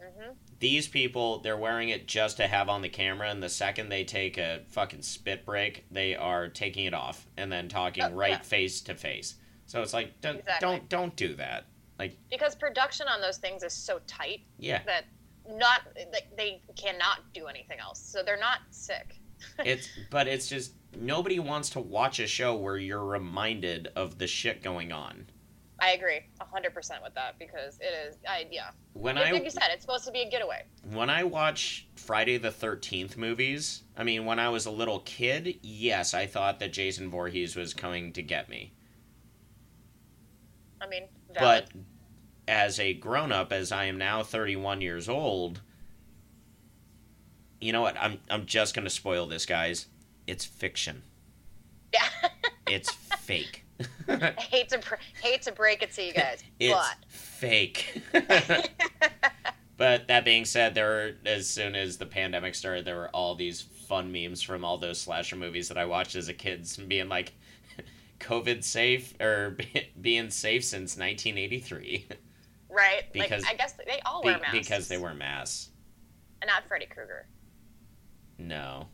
[0.00, 3.88] hmm These people, they're wearing it just to have on the camera, and the second
[3.88, 8.10] they take a fucking spit break, they are taking it off and then talking Oh,
[8.12, 8.38] right yeah.
[8.40, 9.36] face to face.
[9.66, 10.68] So it's like, don't, Exactly.
[10.68, 11.66] don't don't do that.
[11.98, 15.04] Like Because production on those things is so tight Yeah, that
[15.48, 15.82] not
[16.36, 18.00] they cannot do anything else.
[18.00, 19.16] So they're not sick.
[19.64, 24.26] it's but it's just nobody wants to watch a show where you're reminded of the
[24.26, 25.26] shit going on.
[25.80, 28.18] I agree hundred percent with that because it is.
[28.28, 28.70] I yeah.
[28.92, 30.64] When I like you said, it's supposed to be a getaway.
[30.92, 35.58] when I watch Friday the 13th movies, I mean, when I was a little kid,
[35.62, 38.72] yes, I thought that Jason Voorhees was coming to get me.
[40.80, 41.68] I mean, valid.
[41.72, 41.80] But
[42.48, 45.60] as a grown up, as I am now 31 years old,
[47.60, 47.96] you know what?
[47.98, 49.86] I'm, I'm just going to spoil this, guys.
[50.30, 51.02] It's fiction,
[51.92, 52.06] yeah.
[52.68, 53.64] it's fake.
[54.38, 54.80] Hate to
[55.22, 58.00] hate to break it to you guys, it's fake.
[58.12, 58.70] but
[59.76, 63.34] But that being said, there were, as soon as the pandemic started, there were all
[63.34, 67.08] these fun memes from all those slasher movies that I watched as a kid, being
[67.08, 67.32] like,
[68.20, 69.56] "COVID safe" or
[70.00, 72.06] "being safe since 1983,"
[72.68, 75.70] right, Because- like I guess they all wear masks because they wear masks.
[76.42, 77.26] and not Freddy Krueger.
[78.38, 78.88] No.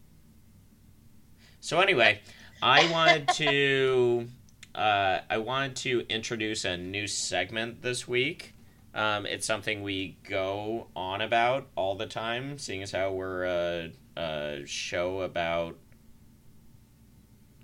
[1.67, 2.21] So anyway,
[2.63, 4.29] I wanted to,
[4.73, 8.55] uh, I wanted to introduce a new segment this week.
[8.95, 13.93] Um, it's something we go on about all the time, seeing as how we're a,
[14.17, 15.77] a show about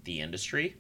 [0.03, 0.79] the industry.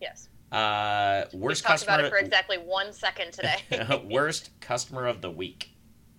[0.00, 4.04] Yes, Uh, we worst talked about customer, it for exactly one second today.
[4.08, 5.70] worst customer of the week.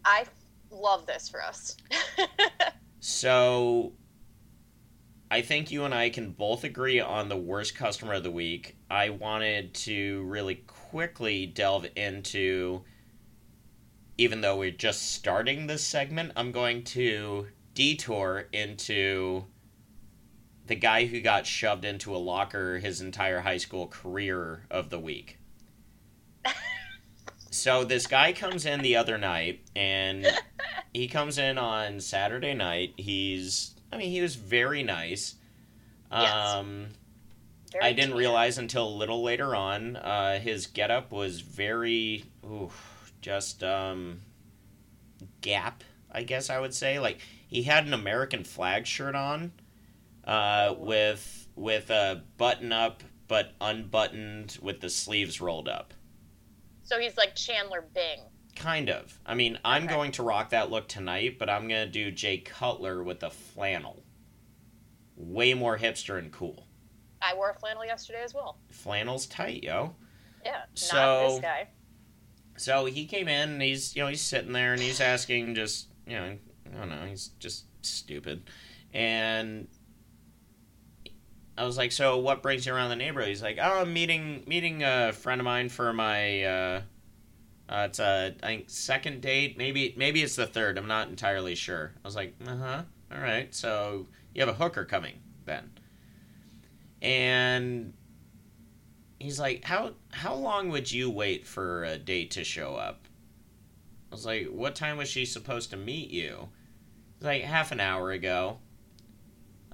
[0.04, 0.26] I
[0.70, 1.78] love this for us.
[3.06, 3.92] So,
[5.34, 8.76] I think you and I can both agree on the worst customer of the week.
[8.88, 12.84] I wanted to really quickly delve into,
[14.16, 19.46] even though we're just starting this segment, I'm going to detour into
[20.68, 25.00] the guy who got shoved into a locker his entire high school career of the
[25.00, 25.40] week.
[27.50, 30.26] So this guy comes in the other night and
[30.92, 32.96] he comes in on Saturday night.
[32.98, 35.36] He's I mean he was very nice.
[36.12, 36.34] Yes.
[36.34, 36.90] Um
[37.72, 38.18] Very I didn't teen.
[38.18, 42.72] realize until a little later on uh his getup was very ooh,
[43.22, 44.22] just um
[45.42, 47.00] gap, I guess I would say.
[47.00, 49.52] Like he had an American flag shirt on
[50.26, 55.94] uh with with a button up but unbuttoned with the sleeves rolled up.
[56.84, 58.20] So he's like Chandler Bing.
[58.56, 59.20] Kind of.
[59.26, 59.94] I mean, I'm Okay.
[59.94, 63.30] going to rock that look tonight, but I'm going to do Jay Cutler with the
[63.32, 64.04] flannel.
[65.16, 66.66] way more hipster and cool.
[67.22, 68.58] I wore a flannel yesterday as well.
[68.72, 69.96] Flannel's tight, yo.
[70.44, 71.68] Yeah, not So- this guy.
[72.58, 75.88] So he came in and he's you know he's sitting there and he's asking just
[76.08, 76.38] you know
[76.74, 78.50] I don't know he's just stupid,
[78.94, 79.68] and
[81.58, 83.30] I was like, so what brings you around the neighborhood?
[83.30, 86.82] He's like, oh, I'm meeting meeting a friend of mine for my uh,
[87.74, 91.56] uh it's a I think second date maybe maybe it's the third I'm not entirely
[91.56, 91.92] sure.
[92.04, 92.82] I was like, uh huh,
[93.12, 95.72] all right, so you have a hooker coming then,
[97.02, 97.94] and
[99.20, 103.08] he's like, "How how long would you wait for a date to show up?"
[104.12, 106.50] I was like, "What time was she supposed to meet you?"
[107.18, 108.60] He's like, "Half an hour ago."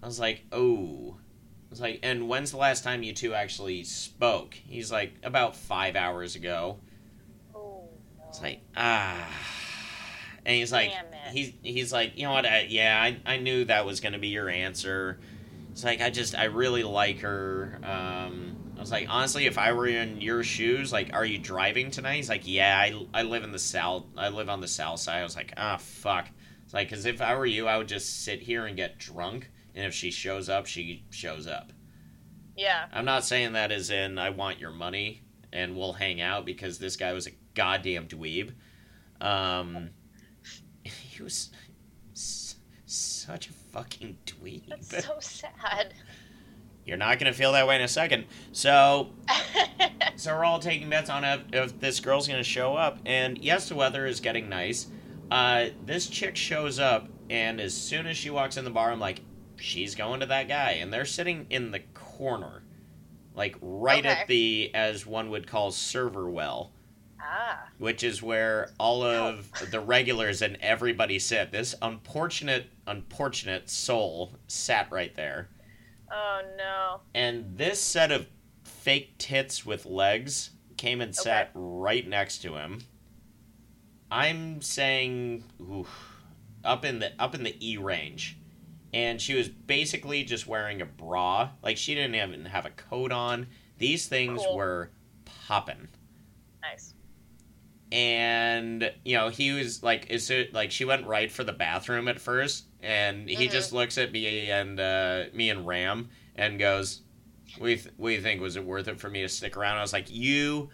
[0.02, 3.84] I was like, "Oh." I was like, "And when's the last time you two actually
[3.84, 6.80] spoke?" He's like, "About five hours ago."
[8.30, 9.28] It's like, ah.
[10.46, 10.92] And he's like,
[11.32, 12.46] he's he's like, you know what?
[12.46, 15.20] I, yeah, I, I knew that was gonna be your answer.
[15.72, 17.80] It's like I just I really like her.
[17.84, 21.92] Um, I was like, honestly, if I were in your shoes, like, are you driving
[21.92, 22.16] tonight?
[22.16, 24.06] He's like, yeah, I, I live in the south.
[24.16, 25.20] I live on the south side.
[25.20, 26.30] I was like, ah, fuck.
[26.64, 29.50] It's like, cause if I were you, I would just sit here and get drunk,
[29.76, 31.74] and if she shows up, she shows up.
[32.56, 32.86] Yeah.
[32.94, 36.78] I'm not saying that as in I want your money and we'll hang out because
[36.78, 38.52] this guy was a goddamn dweeb.
[39.22, 39.90] Um,
[40.84, 41.50] he was
[42.14, 44.68] s- such a fucking dweeb.
[44.90, 45.94] That's so sad.
[46.86, 48.26] You're not gonna feel that way in a second.
[48.52, 49.10] So,
[50.16, 52.98] so we're all taking bets on if, if this girl's gonna show up.
[53.06, 54.88] And yes, the weather is getting nice.
[55.30, 59.00] Uh, this chick shows up, and as soon as she walks in the bar, I'm
[59.00, 59.22] like,
[59.58, 62.64] she's going to that guy, and they're sitting in the corner,
[63.36, 64.22] like right Okay.
[64.22, 66.72] at the as one would call server well,
[67.30, 67.68] ah.
[67.78, 71.52] which is where all of the regulars and everybody sit.
[71.52, 75.50] This unfortunate, unfortunate soul sat right there.
[76.12, 77.02] Oh no.
[77.14, 78.28] And this set of
[78.64, 82.82] fake tits with legs came and sat right next to him.
[84.12, 85.88] I'm saying oof,
[86.64, 88.38] up in the up in the E range.
[88.92, 91.50] And she was basically just wearing a bra.
[91.62, 93.48] Like she didn't even have a coat on.
[93.78, 94.56] These things Cool.
[94.56, 94.90] were
[95.26, 95.88] popping.
[97.92, 102.08] And you know, he was like is it like she went right for the bathroom
[102.08, 103.52] at first and he Mhm.
[103.52, 107.02] just looks at me and uh me and Ram and goes,
[107.60, 109.94] "We th- we think was it worth it for me to stick around?" I was
[109.94, 110.70] like, "You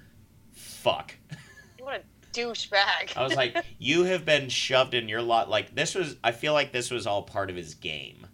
[0.53, 1.15] fuck."
[1.79, 3.15] What a douchebag.
[3.15, 6.53] I was like, "You have been shoved in your lot like this was I feel
[6.53, 8.24] like this was all part of his game."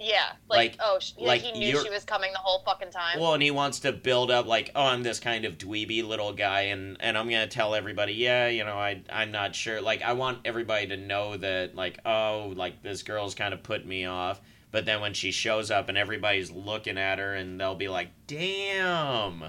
[0.00, 0.32] Yeah.
[0.48, 3.20] Like, like- oh, sh- like he knew she was coming the whole fucking time.
[3.20, 6.32] Well, and he wants to build up like, oh, I'm this kind of dweeby little
[6.32, 9.80] guy, and and I'm gonna tell everybody, yeah, you know, I I'm not sure.
[9.80, 13.86] Like, I want everybody to know that, like, oh, like this girl's kind of put
[13.86, 14.40] me off.
[14.72, 18.08] But then when she shows up and everybody's looking at her, and they'll be like,
[18.26, 19.44] damn,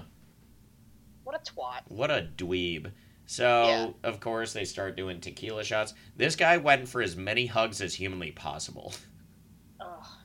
[1.24, 1.82] what a twat.
[1.88, 2.90] what a dweeb.
[3.26, 3.90] So Yeah.
[4.10, 5.94] of course they start doing tequila shots.
[6.16, 8.92] This guy went for as many hugs as humanly possible.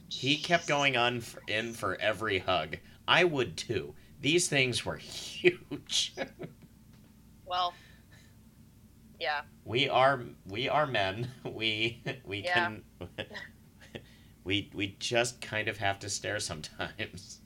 [0.10, 2.78] Oh, He kept going on for, in for every hug.
[3.08, 3.94] I would too.
[4.22, 6.16] These things were huge.
[7.46, 7.74] Well.
[9.20, 9.42] Yeah.
[9.66, 11.32] we are we are men.
[11.44, 12.54] We we Yeah.
[12.54, 12.84] can
[14.44, 17.40] we we just kind of have to stare sometimes.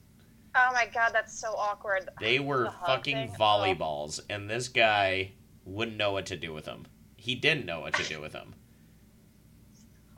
[0.54, 2.10] Oh my god, that's so awkward.
[2.20, 3.36] They were The fucking thing?
[3.38, 3.42] Oh.
[3.42, 5.32] volleyballs, and this guy
[5.64, 6.86] wouldn't know what to do with them.
[7.16, 8.54] He didn't know what to do with them.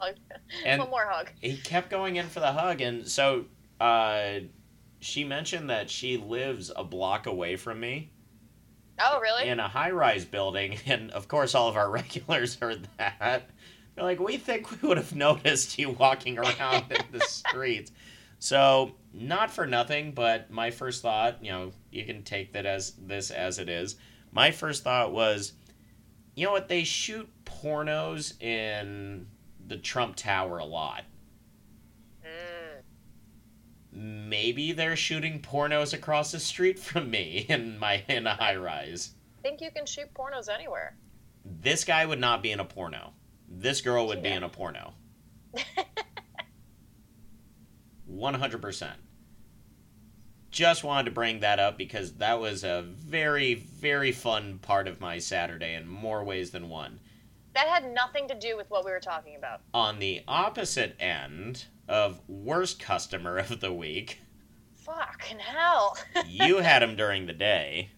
[0.06, 0.16] Hug.
[0.64, 1.30] And- One more hug.
[1.40, 3.46] he kept going in for the hug and so
[3.80, 4.40] uh
[5.00, 8.10] she mentioned that she lives a block away from me
[8.98, 9.48] Oh, really?
[9.48, 13.50] in a high-rise building and of course all of our regulars heard that
[13.94, 17.90] they're like we think we would have noticed you walking around in the streets
[18.38, 22.92] so not for nothing but my first thought you know you can take that as
[23.06, 23.96] this as it is
[24.32, 25.52] my first thought was
[26.36, 29.26] you know what they shoot pornos in
[29.66, 31.04] the trump tower a lot
[32.24, 32.82] Mm.
[33.92, 39.12] maybe they're shooting pornos across the street from me in my in a high rise.
[39.38, 40.96] I think you can shoot pornos anywhere.
[41.44, 43.12] This guy would not be in a porno.
[43.48, 44.94] This girl would be in a porno.
[48.10, 48.90] 100%.
[50.50, 55.00] Just wanted to bring that up because that was a very, very fun part of
[55.00, 57.00] my Saturday in more ways than one.
[57.54, 59.60] That had nothing to do with what we were talking about.
[59.72, 64.20] On the opposite end of worst customer of the week,
[64.84, 65.96] Fucking hell.
[66.28, 67.88] you had him during the day.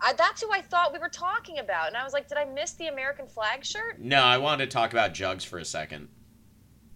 [0.00, 1.88] I, that's who I thought we were talking about.
[1.88, 4.00] And I was like, did I miss the American flag shirt?
[4.00, 6.08] No, I wanted to talk about Jugs for a second.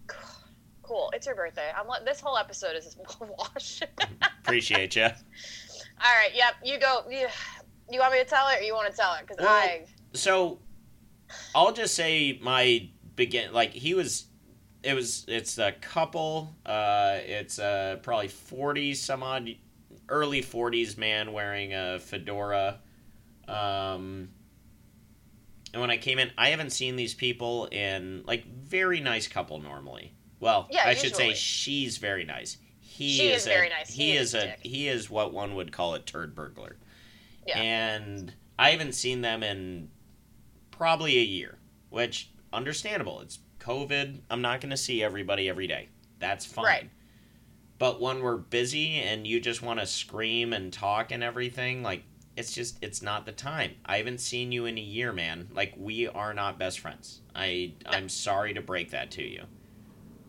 [0.83, 1.09] Cool.
[1.13, 1.71] It's your birthday.
[1.73, 3.81] I'm this whole episode is wash.
[4.43, 5.03] Appreciate you.
[5.03, 5.09] All
[6.01, 6.31] right.
[6.33, 6.55] Yep.
[6.65, 7.03] You go.
[7.09, 7.27] You,
[7.89, 9.21] you want me to tell it, or you want to tell it?
[9.25, 9.85] Because Well, I.
[10.13, 10.59] So,
[11.55, 14.25] I'll just say my begin like he was.
[14.83, 15.25] It was.
[15.27, 16.55] It's a couple.
[16.65, 19.55] Uh, it's uh probably forty some odd,
[20.09, 22.79] early forties man wearing a fedora.
[23.47, 24.29] Um.
[25.73, 29.59] And when I came in, I haven't seen these people in like very nice couple
[29.61, 30.13] normally.
[30.41, 32.57] Well, Yeah, I should say she's very nice.
[32.81, 33.89] He She is is very a, nice.
[33.89, 36.75] He, He is, is a a he is what one would call a turd burglar.
[37.47, 37.57] Yeah.
[37.59, 39.89] And I haven't seen them in
[40.81, 41.59] probably a year,
[41.91, 43.21] which understandable.
[43.21, 44.21] It's COVID.
[44.31, 45.89] I'm not going to see everybody every day.
[46.17, 46.65] That's fine.
[46.65, 46.89] Right.
[47.77, 52.01] But when we're busy and you just want to scream and talk and everything, like
[52.35, 53.73] it's just it's not the time.
[53.85, 55.49] I haven't seen you in a year, man.
[55.53, 57.21] Like we are not best friends.
[57.35, 59.43] I I'm sorry to break that to you.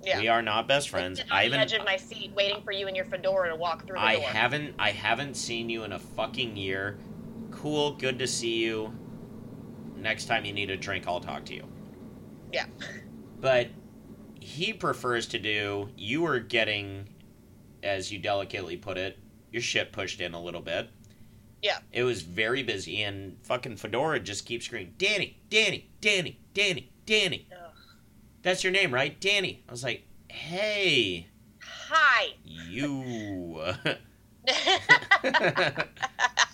[0.03, 0.21] Yeah.
[0.21, 1.23] We are not best friends.
[1.31, 3.97] I haven't edge of my seat, waiting for you and your fedora to walk through
[3.97, 4.25] the I door.
[4.25, 6.99] haven't I haven't seen you in a fucking year.
[7.51, 8.93] Cool, good to see you.
[10.03, 11.65] Next time you need a drink, I'll talk to you.
[12.53, 12.67] Yeah.
[13.41, 13.69] But
[14.41, 17.09] he prefers to do you were getting
[17.85, 19.19] as you delicately put it,
[19.53, 20.91] your shit pushed in a little bit.
[21.63, 21.79] Yeah.
[21.93, 27.47] It was very busy and fucking Fedora just keeps screaming, Danny, Danny, Danny, Danny, Danny.
[27.53, 27.73] Ugh.
[28.43, 29.21] That's your name, right?
[29.21, 29.63] Danny.
[29.69, 31.29] I was like, hey,
[31.61, 32.35] Hi.
[32.45, 33.63] you.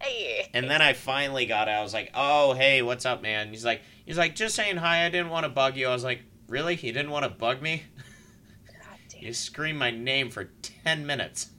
[0.00, 0.48] hey.
[0.54, 1.72] And then I finally got it.
[1.72, 5.04] I was like, "Oh, hey, what's up, man?" He's like, "He's like, just saying hi.
[5.04, 6.76] I didn't want to bug you." I was like, "Really?
[6.76, 7.82] He didn't want to bug me?"
[8.66, 8.98] God.
[9.20, 11.50] You screamed my name for ten minutes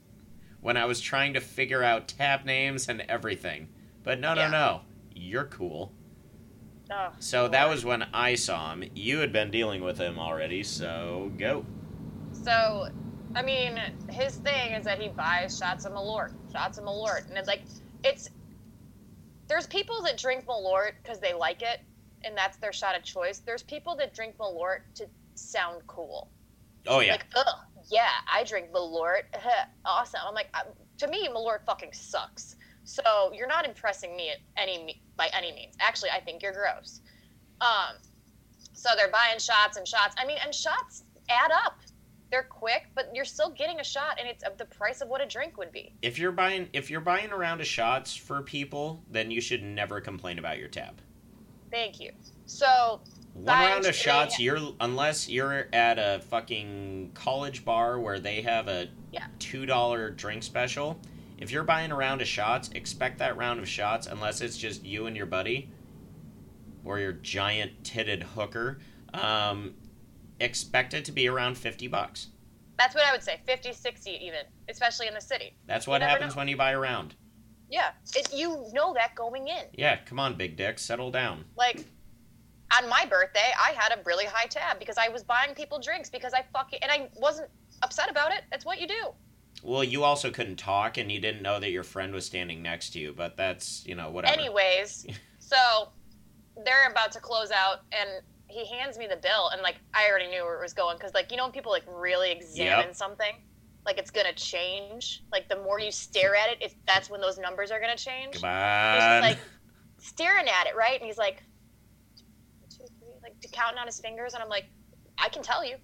[0.61, 3.69] when I was trying to figure out tab names and everything.
[4.03, 4.49] But no, no, Yeah.
[4.49, 4.81] no.
[5.13, 5.93] You're cool.
[6.89, 8.83] Oh, So that was when I saw him.
[8.95, 11.65] You had been dealing with him already, so go.
[12.31, 12.87] So,
[13.35, 13.77] I mean,
[14.09, 17.63] his thing is that he buys shots of Malort, shots of Malort, and it's like,
[18.03, 18.29] it's.
[19.47, 21.79] There's people that drink Malort because they like it,
[22.23, 23.39] and that's their shot of choice.
[23.39, 26.29] There's people that drink Malort to sound cool.
[26.85, 27.13] Oh yeah.
[27.13, 27.55] Like, ugh,
[27.89, 29.23] yeah, I drink Malort.
[29.85, 30.19] awesome.
[30.25, 30.53] I'm like,
[30.97, 32.55] to me, Malort fucking sucks.
[32.83, 35.75] So you're not impressing me at any by any means.
[35.79, 37.01] Actually, I think you're gross.
[37.61, 37.97] Um,
[38.73, 40.15] so they're buying shots and shots.
[40.17, 41.79] I mean, and shots add up.
[42.29, 45.25] They're quick, but you're still getting a shot, and it's the price of what a
[45.25, 45.93] drink would be.
[46.01, 49.63] if you're buying if you're buying a round of shots for people, then you should
[49.63, 50.99] never complain about your tab.
[51.71, 52.11] Thank you.
[52.45, 53.01] So
[53.33, 58.41] One round of sh- shots, you're unless you're at a fucking college bar where they
[58.41, 59.27] have a Yeah.
[59.39, 60.99] two dollar drink special.
[61.37, 64.83] If you're buying a round of shots, expect that round of shots unless it's just
[64.83, 65.69] you and your buddy
[66.83, 68.79] or your giant titted hooker.
[69.13, 69.75] Um,
[70.39, 72.27] expect it to be around fifty bucks.
[72.77, 75.55] that's what I would say 50, 60 even, especially in the city.
[75.65, 76.39] That's what happens know.
[76.41, 77.15] when you buy a round.
[77.69, 79.65] Yeah, it, you know that going in.
[79.73, 81.45] Yeah, come on, big dick, settle down.
[81.57, 81.85] like
[82.81, 86.09] on my birthday i had a really high tab because i was buying people drinks
[86.09, 87.47] because i fucking and i wasn't
[87.81, 89.13] upset about it that's what you do
[89.63, 92.91] Well, you also couldn't talk, and you didn't know that your friend was standing next
[92.91, 94.37] to you, but that's you know whatever.
[94.37, 95.07] anyways
[95.39, 95.57] so
[96.65, 98.09] they're about to close out and
[98.49, 101.13] he hands me the bill and like i already knew where it was going because
[101.13, 102.95] like you know when people like really examine Yep.
[102.95, 103.31] something
[103.85, 107.37] like it's gonna change like the more you stare at it, if that's when those
[107.37, 108.43] numbers are gonna change Come
[108.93, 109.09] he's on.
[109.09, 109.37] just like
[109.99, 110.99] staring at it, right?
[110.99, 111.41] And he's like,
[112.69, 114.65] two, three, like counting on his fingers, and I'm like,
[115.19, 115.75] I can tell you.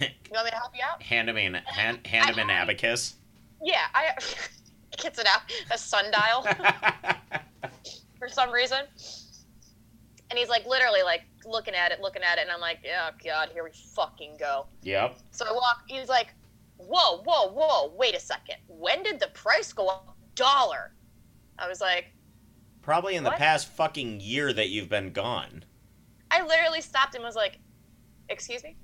[0.00, 1.02] You want me to help you out?
[1.02, 3.14] hand him an hand, hand him an abacus.
[3.62, 4.10] Yeah, I
[5.02, 5.40] gets it out
[5.72, 6.42] a sundial
[8.18, 8.80] for some reason,
[10.30, 13.10] and he's like literally like looking at it, looking at it, and I'm like, oh
[13.24, 14.66] god, here we fucking go.
[14.82, 15.18] yep.
[15.30, 15.84] So I walk.
[15.86, 16.28] He's like,
[16.76, 18.56] whoa, whoa, whoa, wait a second.
[18.68, 20.16] When did the price go up?
[20.34, 20.92] Dollar.
[21.58, 22.12] I was like.
[22.82, 25.64] Probably in the past fucking year that you've been gone.
[26.30, 27.58] I literally stopped and was like,
[28.28, 28.76] "Excuse me."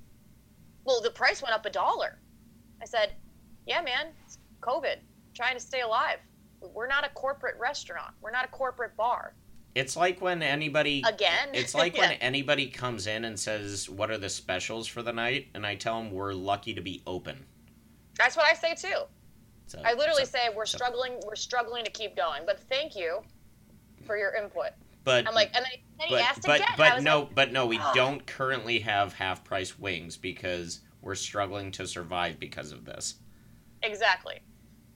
[0.85, 2.19] Well, the price went up a dollar.
[2.81, 3.13] I said,
[3.67, 4.97] "Yeah, man, it's COVID.
[5.35, 6.19] Trying to stay alive.
[6.61, 8.15] We're not a corporate restaurant.
[8.21, 9.35] We're not a corporate bar.
[9.75, 12.09] It's like when anybody Again." It's like Yeah.
[12.09, 15.75] when anybody comes in and says, "What are the specials for the night?" and I
[15.77, 17.47] tell them we're lucky to be open.
[18.19, 19.03] That's what I say too.
[19.67, 21.19] So, I literally so- say we're so- struggling.
[21.25, 22.43] We're struggling to keep going.
[22.45, 23.23] But thank you
[24.05, 24.73] for your input.
[25.05, 25.73] but I'm like, and then,
[26.09, 26.75] he but asked but again.
[26.77, 31.15] but no, like, but no, we "Ah." don't currently have half price wings because we're
[31.17, 33.15] struggling to survive because of this.
[33.83, 34.41] Exactly.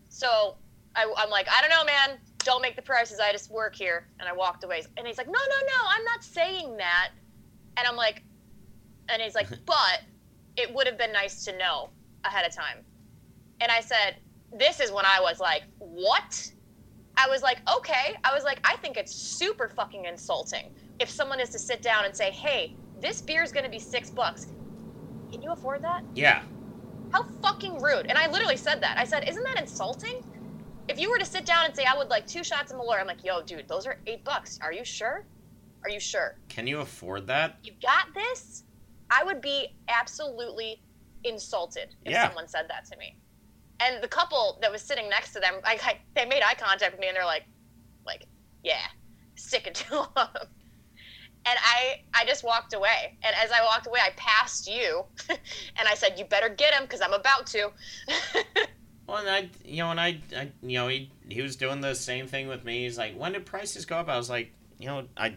[0.09, 0.57] So
[0.95, 2.19] I, I'm like, I don't know, man.
[2.47, 3.19] Don't make the prices.
[3.19, 4.07] I just work here.
[4.21, 4.81] And I walked away.
[4.97, 5.89] And he's like, no, no, no.
[5.89, 7.11] I'm not saying that.
[7.77, 8.23] And I'm like,
[9.09, 10.03] and he's like, but
[10.57, 11.91] it would have been nice to know
[12.25, 12.85] ahead of time.
[13.61, 14.19] And I said,
[14.57, 16.53] this is when I was like, what?
[17.17, 18.15] I was like, okay.
[18.23, 22.05] I was like, I think it's super fucking insulting if someone is to sit down
[22.05, 24.47] and say, hey, this beer is going to be six bucks.
[25.33, 26.05] Can you afford that?
[26.15, 26.43] Yeah.
[27.13, 28.07] How fucking rude.
[28.07, 28.97] And I literally said that.
[28.99, 30.23] I said, isn't that insulting?
[30.89, 33.01] If you were to sit down and say, I would like two shots of Malort,
[33.01, 34.59] I'm like, yo, dude, those are eight bucks.
[34.63, 35.25] Are you sure?
[35.85, 36.33] Are you sure?
[36.49, 37.57] Can you afford that?
[37.63, 38.65] You got this?
[39.11, 40.83] I would be absolutely
[41.25, 42.27] insulted if Yeah.
[42.27, 43.17] someone said that to me.
[43.81, 46.93] And the couple that was sitting next to them, I, I, they made eye contact
[46.93, 47.45] with me and they're like,
[48.07, 48.27] like,
[48.63, 48.87] yeah,
[49.35, 50.29] stick it to them.
[51.49, 53.17] And I, I just walked away.
[53.25, 56.83] And as I walked away, I passed you, and I said, "You better get him
[56.83, 57.71] because I'm about to."
[59.07, 61.95] Well, and I, you know, and I, I, you know, he he was doing the
[61.95, 62.85] same thing with me.
[62.85, 64.09] He's like, when did prices go up?
[64.09, 65.37] I was like, you know, I,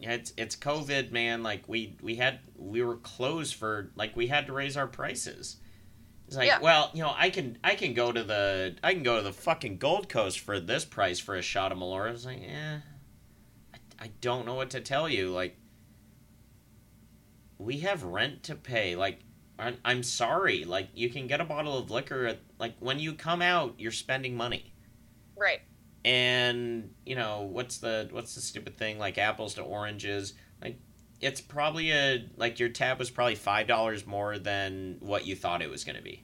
[0.00, 1.42] yeah, it's it's COVID, man.
[1.42, 5.56] Like we we had we were closed for like we had to raise our prices.
[6.26, 6.58] He's like, Yeah.
[6.60, 9.32] well, you know, I can I can go to the I can go to the
[9.32, 12.08] fucking Gold Coast for this price for a shot of Malort.
[12.08, 12.78] I was like, eh,
[13.74, 15.30] I, I don't know what to tell you.
[15.30, 15.56] Like,
[17.58, 18.96] we have rent to pay.
[18.96, 19.20] Like,
[19.58, 20.64] I'm, I'm sorry.
[20.64, 22.26] Like, you can get a bottle of liquor.
[22.26, 24.74] At, like, when you come out, you're spending money.
[25.36, 25.60] right.
[26.06, 28.98] And you know what's the what's the stupid thing?
[28.98, 30.34] Like apples to oranges.
[30.62, 30.78] Like,
[31.22, 35.62] it's probably a like your tab was probably five dollars more than what you thought
[35.62, 36.22] it was going to be.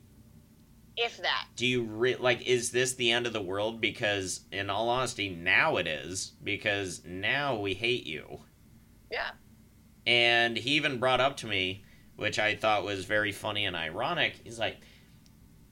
[0.99, 1.47] If that.
[1.57, 2.43] Do you re- like?
[2.43, 3.81] Is this the end of the world?
[3.81, 6.33] Because in all honesty, now it is.
[6.45, 8.41] Because now we hate you.
[9.11, 9.31] Yeah.
[10.07, 11.85] And he even brought up to me,
[12.21, 14.35] which I thought was very funny and ironic.
[14.45, 14.77] He's like,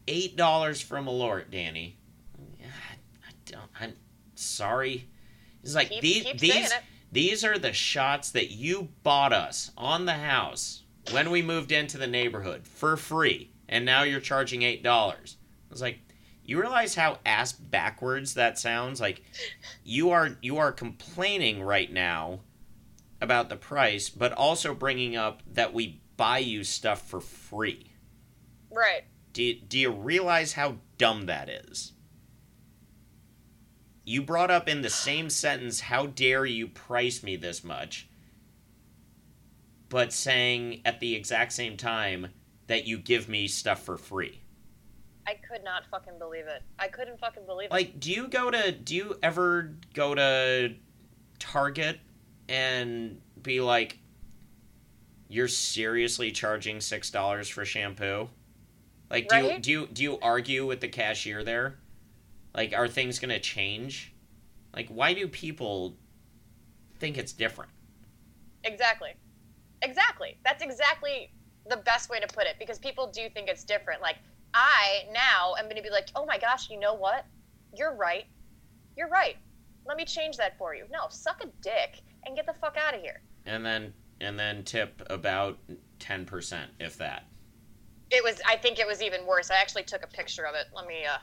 [0.06, 1.98] eight dollars for Malort, Danny.
[2.58, 3.70] I don't.
[3.78, 3.92] I'm
[4.34, 5.06] sorry.
[5.60, 6.72] He's like Keep, these keep these
[7.12, 11.98] these are the shots that you bought us on the house when we moved into
[11.98, 15.36] the neighborhood for free, and now you're charging eight dollars.
[15.70, 15.98] I was like,
[16.44, 19.02] you realize how ass backwards that sounds?
[19.02, 19.22] Like,
[19.84, 22.40] you are you are complaining right now
[23.20, 27.92] about the price, but also bringing up that we buy you stuff for free.
[28.70, 29.04] Right.
[29.32, 31.92] Do you, do you realize how dumb that is?
[34.04, 38.08] You brought up in the same sentence, how dare you price me this much,
[39.88, 42.28] but saying at the exact same time
[42.66, 44.42] that you give me stuff for free.
[45.26, 46.62] I could not fucking believe it.
[46.78, 47.72] I couldn't fucking believe it.
[47.72, 50.74] Like, do you go to, do you ever go to
[51.38, 52.00] Target
[52.48, 53.98] and be like,
[55.28, 58.28] you're seriously charging $6 for shampoo?
[59.10, 61.78] Like, do you, do you, do you argue with the cashier there?
[62.54, 64.12] Like, are things going to change?
[64.74, 65.94] Like, why do people
[66.98, 67.70] think it's different?
[68.64, 69.10] Exactly.
[69.82, 70.36] Exactly.
[70.44, 71.30] That's exactly
[71.68, 74.02] the best way to put it because people do think it's different.
[74.02, 74.16] Like,
[74.54, 77.26] I now am going to be like, oh my gosh, you know what?
[77.76, 78.24] You're right.
[78.96, 79.36] You're right.
[79.86, 80.84] Let me change that for you.
[80.90, 83.22] No, suck a dick and get the fuck out of here.
[83.46, 85.58] And then, and then tip about
[86.00, 87.24] 10%, if that.
[88.10, 89.50] It was, I think it was even worse.
[89.50, 90.66] I actually took a picture of it.
[90.74, 91.18] Let me, uh,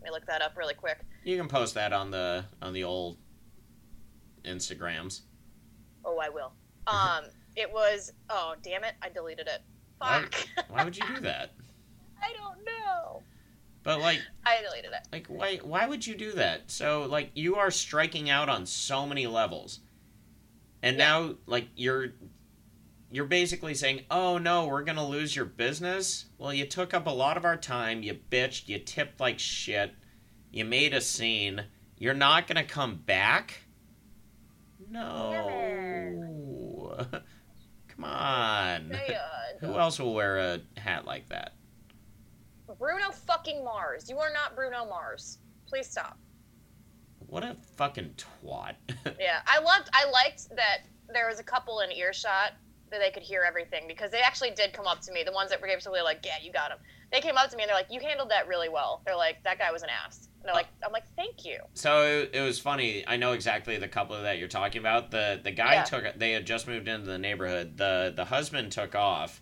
[0.00, 1.00] let me look that up really quick.
[1.24, 3.16] You can post that on the, on the old
[4.44, 5.22] Instagrams.
[6.04, 6.52] Oh, I will.
[6.88, 7.24] Um,
[7.56, 8.94] it was, oh, damn it.
[9.02, 9.60] I deleted it.
[9.98, 10.66] Why- Fuck.
[10.68, 11.50] Why would you do that?
[12.22, 13.22] I don't know.
[13.82, 15.08] But like, I deleted it.
[15.12, 16.70] like why why would you do that?
[16.70, 19.80] So like you are striking out on so many levels.
[20.82, 21.08] And Yeah.
[21.08, 22.10] now like you're
[23.16, 27.06] you're basically saying, "Oh no, we're going to lose your business." Well, you took up
[27.06, 29.94] a lot of our time, you bitched, you tipped like shit.
[30.52, 31.64] You made a scene.
[31.96, 33.62] You're not going to come back?
[34.90, 36.26] No.
[37.88, 38.92] Come on.
[39.60, 41.54] Who else will wear a hat like that?
[42.78, 44.10] Bruno fucking Mars.
[44.10, 45.38] You are not Bruno Mars.
[45.66, 46.18] Please stop.
[47.20, 48.74] What a fucking twat.
[49.18, 49.88] Yeah, I loved.
[49.94, 50.80] I liked that
[51.12, 52.52] there was a couple in earshot
[52.90, 55.22] that they could hear everything because they actually did come up to me.
[55.24, 56.78] The ones that were absolutely like, "Yeah, you got him."
[57.12, 59.42] They came up to me and they're like, "You handled that really well." They're like,
[59.42, 60.56] "That guy was an ass." And they're oh.
[60.56, 63.04] like, "I'm like, thank you." So it, it was funny.
[63.06, 65.10] I know exactly the couple that you're talking about.
[65.10, 65.84] The the guy Yeah.
[65.84, 67.76] took they had just moved into the neighborhood.
[67.76, 69.40] The the husband took off,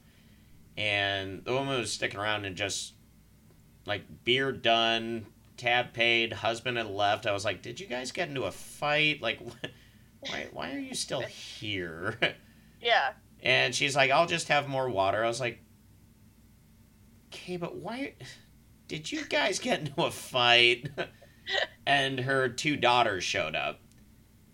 [0.76, 2.94] and the woman was sticking around and just
[3.86, 5.26] like beer done,
[5.56, 7.26] tab paid, husband had left.
[7.26, 9.20] I was like, did you guys get into a fight?
[9.20, 9.40] Like,
[10.20, 11.20] why why are you still
[11.60, 12.18] here?
[12.80, 13.12] Yeah,
[13.44, 15.22] And she's like, I'll just have more water.
[15.22, 15.60] I was like,
[17.32, 18.14] okay, but why
[18.88, 20.88] did you guys get into a fight?
[21.86, 23.80] and her two daughters showed up.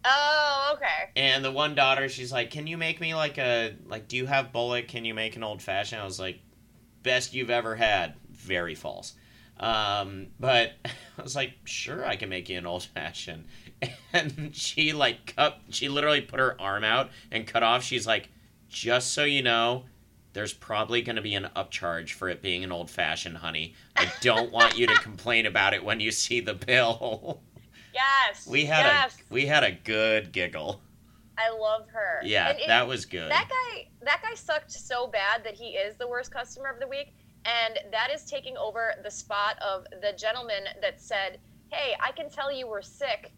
[0.04, 1.10] Oh, okay.
[1.14, 4.26] And the one daughter, she's like, Can you make me like a, like, do you
[4.26, 4.88] have Bulleit?
[4.88, 6.00] Can you make an old fashioned?
[6.00, 6.40] I was like,
[7.02, 8.14] best you've ever had.
[8.30, 9.14] Very false.
[9.58, 10.72] Um, but
[11.18, 13.44] I was like, sure, I can make you an old fashioned.
[14.12, 17.82] And she like cut, she literally put her arm out and cut off.
[17.82, 18.28] She's like,
[18.70, 19.84] just so you know,
[20.32, 23.74] there's probably going to be an upcharge for it being an old fashioned, honey.
[23.96, 27.42] I don't want you to complain about it when you see the bill.
[27.92, 28.46] Yes.
[28.48, 29.16] we had yes.
[29.18, 30.80] a we had a good giggle.
[31.36, 32.20] I love her.
[32.22, 33.30] Yeah, And that was good.
[33.30, 36.86] that guy that guy sucked so bad that he is the worst customer of the
[36.86, 37.14] week
[37.44, 42.28] and that is taking over the spot of the gentleman that said hey i can
[42.28, 43.32] tell you were sick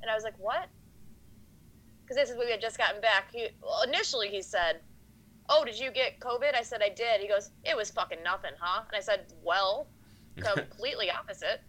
[0.00, 0.68] and i was like what
[2.12, 3.30] because this is when we had just gotten back.
[3.32, 4.80] He, well, initially he said
[5.48, 6.54] oh did you get covid?
[6.54, 7.20] I said i did.
[7.20, 8.82] He goes it was fucking nothing huh?
[8.88, 9.88] And i said well
[10.36, 11.60] completely opposite.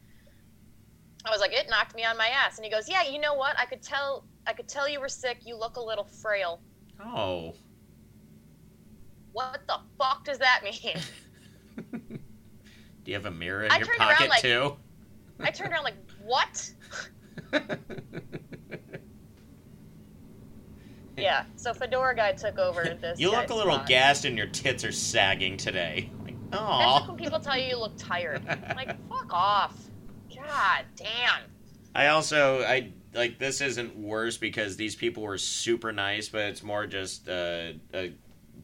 [1.26, 2.58] I was like it knocked me on my ass.
[2.58, 3.58] And he goes yeah you know what?
[3.60, 5.40] I could tell i could tell you were sick.
[5.46, 6.62] You look a little frail.
[7.04, 7.54] Oh.
[9.32, 10.98] what the fuck does that mean?
[13.04, 14.78] Do you have a mirror in I your around pocket like- too?
[15.40, 16.72] I turned around like, what?
[21.18, 21.46] Yeah.
[21.56, 23.20] So Fedora guy took over this.
[23.20, 23.88] you look a little spot.
[23.88, 26.10] gassed and your tits are sagging today.
[26.24, 28.44] Like, like when people tell you you look tired.
[28.76, 29.76] Like, fuck off.
[30.36, 31.42] God damn.
[31.96, 36.64] I also I like this isn't worse because these people were super nice, but it's
[36.64, 38.12] more just uh, a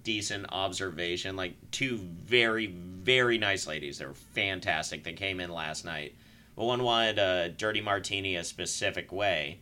[0.03, 1.35] decent observation.
[1.35, 3.99] Like two very very nice ladies.
[3.99, 5.03] They were fantastic.
[5.03, 6.15] They came in last night.
[6.55, 9.61] But one wanted a dirty martini a specific way,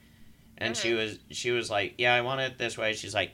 [0.57, 3.31] and she was she was like, "Yeah, I want it this way." She's like,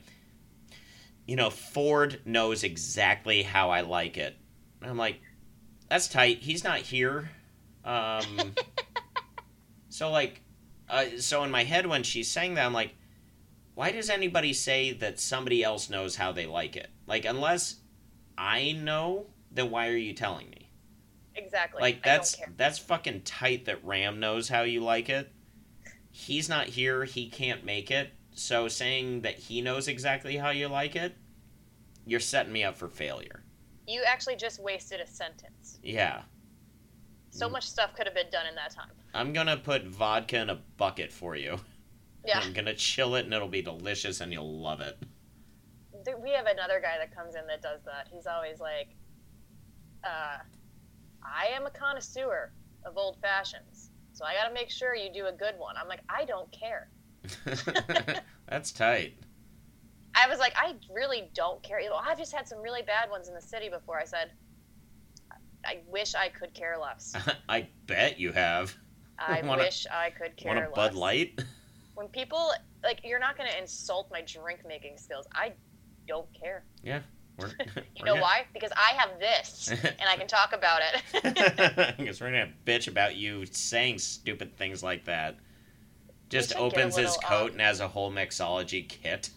[1.26, 4.36] "You know, Ford knows exactly how I like it."
[4.80, 5.20] And I'm like,
[5.88, 6.38] "That's tight.
[6.38, 7.30] He's not here."
[7.84, 8.54] Um,
[9.88, 10.40] so like,
[10.88, 12.94] uh, so in my head when she's saying that, I'm like,
[13.74, 16.90] why does anybody say that somebody else knows how they like it?
[17.06, 17.76] Like, unless
[18.38, 20.70] I know, then why are you telling me?
[21.36, 21.80] Exactly.
[21.80, 25.32] Like that's that's fucking tight that Ram knows how you like it.
[26.16, 28.12] He's not here, he can't make it.
[28.34, 31.16] So saying that he knows exactly how you like it,
[32.06, 33.42] you're setting me up for failure.
[33.88, 35.80] You actually just wasted a sentence.
[35.82, 36.22] Yeah.
[37.30, 38.92] So much stuff could have been done in that time.
[39.12, 41.58] I'm gonna put vodka in a bucket for you.
[42.24, 42.38] Yeah.
[42.38, 44.96] I'm gonna chill it and it'll be delicious and you'll love it.
[46.22, 48.06] We have another guy that comes in that does that.
[48.12, 48.90] He's always like,
[50.04, 50.38] uh,
[51.24, 52.52] I am a connoisseur
[52.84, 53.73] of old fashions.
[54.14, 55.74] So I got to make sure you do a good one.
[55.76, 56.88] I'm like, I don't care.
[58.48, 59.14] That's tight.
[60.14, 61.80] I was like, I really don't care.
[61.80, 63.98] You know, I've just had some really bad ones in the city before.
[63.98, 64.30] I said,
[65.66, 67.14] I wish I could care less.
[67.48, 68.74] I bet you have.
[69.18, 70.70] I Wanna- wish I could care Want a.
[70.70, 71.42] Bud Light?
[71.96, 72.52] When people
[72.84, 75.26] like, you're not going to insult my drink making skills.
[75.32, 75.52] I
[76.06, 76.64] don't care.
[77.38, 77.50] We're,
[77.96, 78.44] You know why?
[78.52, 81.96] Because I have this, and I can talk about it.
[81.98, 85.36] Because we're gonna bitch about you saying stupid things like that.
[86.28, 89.30] Just should get a opens his coat um, and has a whole mixology kit.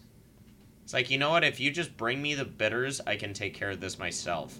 [0.84, 1.44] It's like, you know what?
[1.44, 4.58] If you just bring me the bitters, I can take care of this myself.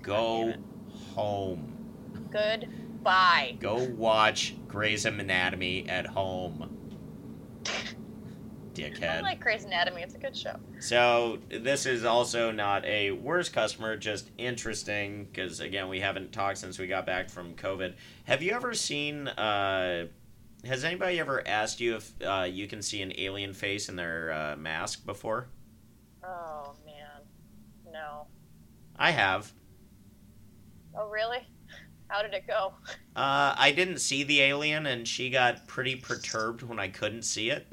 [0.00, 0.54] Go
[1.14, 1.72] home.
[2.30, 3.56] Goodbye.
[3.60, 6.83] Go watch Grey's Anatomy at home.
[8.76, 9.22] I Dickhead.
[9.22, 10.02] like Grey's Anatomy.
[10.02, 10.56] It's a good show.
[10.80, 16.58] So this is also not a worst customer, just interesting because again we haven't talked
[16.58, 17.94] since we got back from COVID.
[18.24, 19.28] Have you ever seen?
[19.28, 20.06] Uh,
[20.64, 24.32] has anybody ever asked you if uh, you can see an alien face in their
[24.32, 25.48] uh, mask before?
[26.22, 27.22] Oh man,
[27.92, 28.26] no.
[28.96, 29.52] I have.
[30.96, 31.46] Oh really?
[32.08, 32.72] How did it go?
[33.16, 37.50] Uh, I didn't see the alien, and she got pretty perturbed when I couldn't see
[37.50, 37.66] it.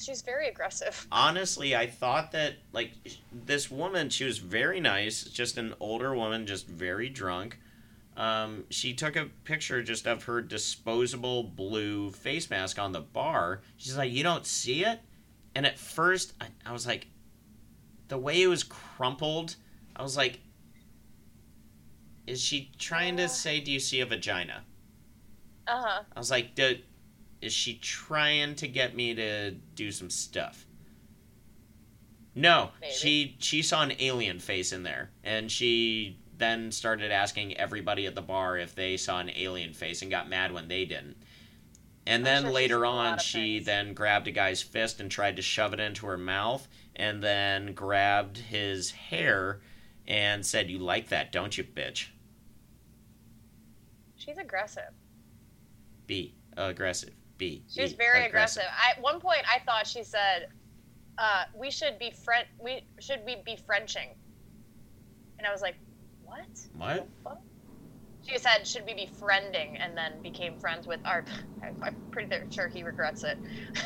[0.00, 1.06] She's very aggressive.
[1.12, 2.92] honestly, I thought that like
[3.32, 7.58] this woman, she was very nice, just an older woman, just very drunk.
[8.16, 13.62] Um, she took a picture just of her disposable blue face mask on the bar.
[13.76, 15.00] She's like, "You don't see it?"
[15.54, 17.08] And at first, I, I was like,
[18.08, 19.56] the way it was crumpled,
[19.96, 20.40] I was like,
[22.26, 24.62] "Is she trying to say, do you see a vagina?"
[25.66, 26.02] Uh huh.
[26.14, 26.78] I was like, "Do-
[27.44, 30.66] is she trying to get me to do some stuff?
[32.34, 32.92] No, Maybe.
[32.92, 38.14] she she saw an alien face in there, and she then started asking everybody at
[38.14, 41.16] the bar if they saw an alien face, and got mad when they didn't.
[42.06, 43.66] And then sure later seen a lot on, she things.
[43.66, 46.66] then grabbed a guy's fist and tried to shove it into her mouth,
[46.96, 49.60] and then grabbed his hair
[50.06, 52.08] and said, "You like that, don't you, bitch?"
[54.16, 54.90] She's aggressive.
[56.06, 57.14] B aggressive.
[57.44, 57.64] B.
[57.68, 58.62] She's E, very aggressive.
[58.78, 60.46] I, at one point, I thought she said,
[61.18, 62.44] uh, "We should be friend.
[62.58, 64.16] We should we be Frenching."
[65.38, 65.76] And I was like,
[66.22, 66.38] what?
[67.22, 67.42] What?
[68.22, 69.76] She said, should we be friending?
[69.84, 71.24] And then became friends with our.
[71.82, 73.36] I'm pretty sure he regrets it.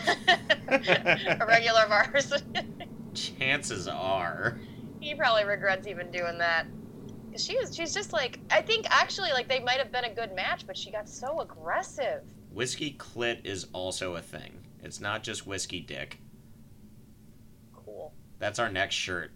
[1.40, 2.32] a regular of ours.
[3.14, 4.58] Chances are.
[5.00, 6.66] he probably regrets even doing that.
[7.32, 10.14] 'Cause she was, she's just like, I think actually, like, they might have been a
[10.14, 12.22] good match, but she got so aggressive.
[12.52, 14.64] Whiskey clit is also a thing.
[14.82, 16.18] It's not just whiskey dick.
[17.72, 18.12] Cool.
[18.38, 19.30] That's our next shirt.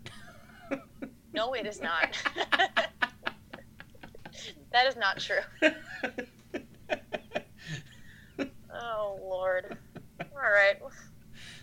[1.35, 2.15] No, it is not.
[4.71, 5.39] that is not true.
[8.75, 9.77] Oh, Lord.
[10.21, 10.77] All right.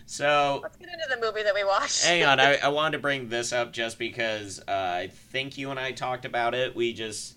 [0.06, 2.04] so, Let's get into the movie that we watched.
[2.04, 2.40] hang on.
[2.40, 5.92] I, I wanted to bring this up just because uh, I think you and I
[5.92, 6.74] talked about it.
[6.74, 7.36] We just.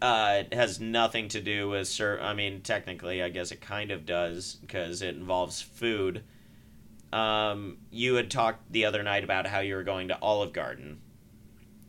[0.00, 1.88] Uh, it has nothing to do with.
[1.88, 6.22] Sir, I mean, technically, I guess it kind of does because it involves food.
[7.12, 11.00] Um, you had talked the other night about how you were going to Olive Garden.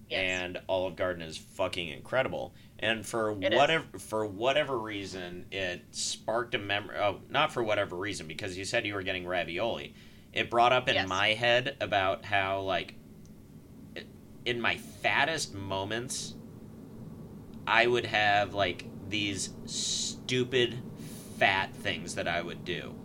[0.09, 0.21] Yes.
[0.41, 2.55] and Olive Garden is fucking incredible.
[2.79, 3.57] And for It is.
[3.59, 6.97] whatever for whatever reason, it sparked a memory.
[6.97, 9.93] Oh, not for whatever reason, because you said you were getting ravioli.
[10.33, 11.07] It brought up in Yes.
[11.07, 12.95] my head about how like
[14.45, 16.33] in my fattest moments,
[17.69, 20.79] I would have like these stupid
[21.37, 22.95] fat things that I would do.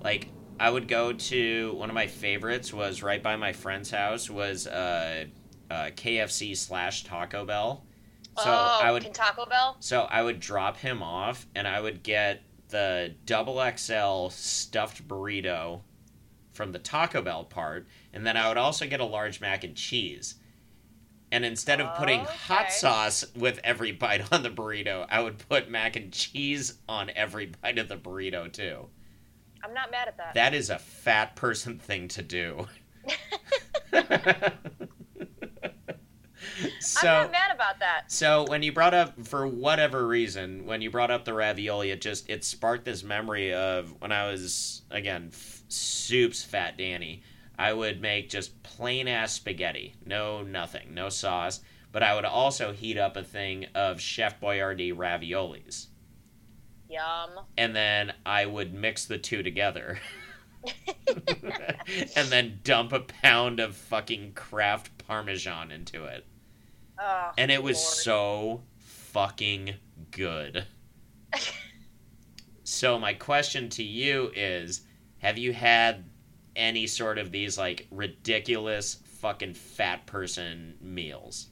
[0.00, 0.28] Like
[0.60, 4.66] I would go to one of my favorites was right by my friend's house was
[4.66, 5.24] uh,
[5.70, 7.84] uh, KFC slash Taco Bell.
[8.36, 9.76] So oh, I would can Taco Bell?
[9.80, 15.80] so I would drop him off and I would get the double XL stuffed burrito
[16.52, 19.74] from the Taco Bell part, and then I would also get a large mac and
[19.76, 20.36] cheese.
[21.30, 25.38] And instead of putting oh, hot sauce with every bite on the burrito, I would
[25.48, 28.86] put mac and cheese on every bite of the burrito too.
[29.62, 30.34] I'm not mad at that.
[30.34, 32.66] That is a fat person thing to do.
[36.80, 38.04] so I'm not mad about that.
[38.08, 42.00] so when you brought up for whatever reason, when you brought up the ravioli, it
[42.00, 47.22] just it sparked this memory of when I was again f- soups fat Danny.
[47.58, 52.72] I would make just plain ass spaghetti, no nothing, no sauce, but I would also
[52.72, 55.86] heat up a thing of Chef Boyardee raviolis,
[56.88, 57.30] Yum.
[57.56, 59.98] and then I would mix the two together.
[62.16, 66.26] and then dump a pound of fucking Kraft Parmesan into it.
[66.98, 67.94] Oh, And it was Lord.
[67.94, 69.74] so fucking
[70.10, 70.66] good.
[72.64, 74.82] so my question to you is
[75.18, 76.04] have you had
[76.58, 81.48] any sort of these like ridiculous fucking fat person meals?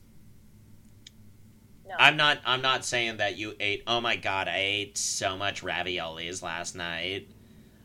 [1.88, 1.94] no.
[1.98, 5.62] I'm not I'm not saying that you ate oh my god, I ate so much
[5.62, 7.28] raviolis last night.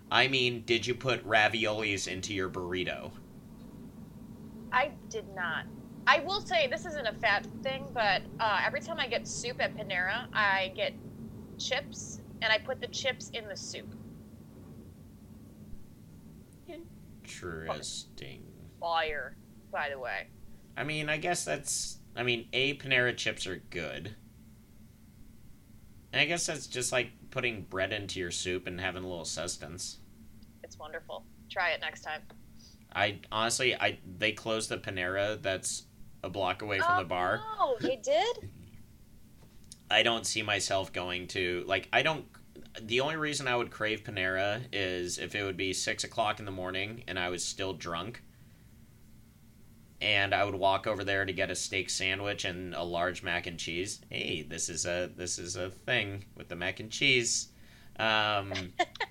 [0.10, 3.12] I mean, did you put raviolis into your burrito?
[4.72, 5.66] I did not.
[6.08, 9.62] I will say this isn't a fat thing, but uh, every time I get soup
[9.62, 10.94] at Panera, I get
[11.58, 13.94] chips and I put the chips in the soup.
[17.32, 18.44] Interesting.
[18.80, 19.36] Fire,
[19.72, 20.28] by the way.
[20.78, 21.98] I mean, I guess that's.
[22.16, 24.16] I mean, A, Panera chips are good.
[26.14, 29.26] And I guess that's just like putting bread into your soup and having a little
[29.26, 30.00] sustenance.
[30.64, 31.24] It's wonderful.
[31.50, 32.22] Try it next time.
[32.94, 35.84] I honestly, I they closed the Panera that's
[36.24, 37.42] a block away from oh, the bar.
[37.60, 38.50] Oh, No, they did.
[39.90, 41.88] I don't see myself going to like.
[41.92, 42.26] I don't.
[42.80, 46.46] The only reason I would crave Panera is if it would be six o'clock in
[46.46, 48.22] the morning and I was still drunk,
[50.02, 53.46] and I would walk over there to get a steak sandwich and a large mac
[53.46, 54.02] and cheese.
[54.10, 57.50] Hey, this is a this is a thing with the mac and cheese.
[58.00, 58.52] Um,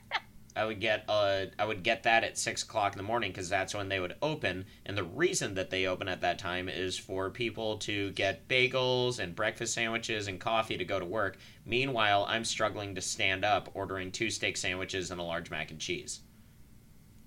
[0.60, 3.48] I would get uh I would get that at six o'clock in the morning because
[3.48, 6.98] that's when they would open, and the reason that they open at that time is
[6.98, 11.38] for people to get bagels and breakfast sandwiches and coffee to go to work.
[11.64, 15.80] Meanwhile, I'm struggling to stand up, ordering two steak sandwiches and a large mac and
[15.80, 16.20] cheese.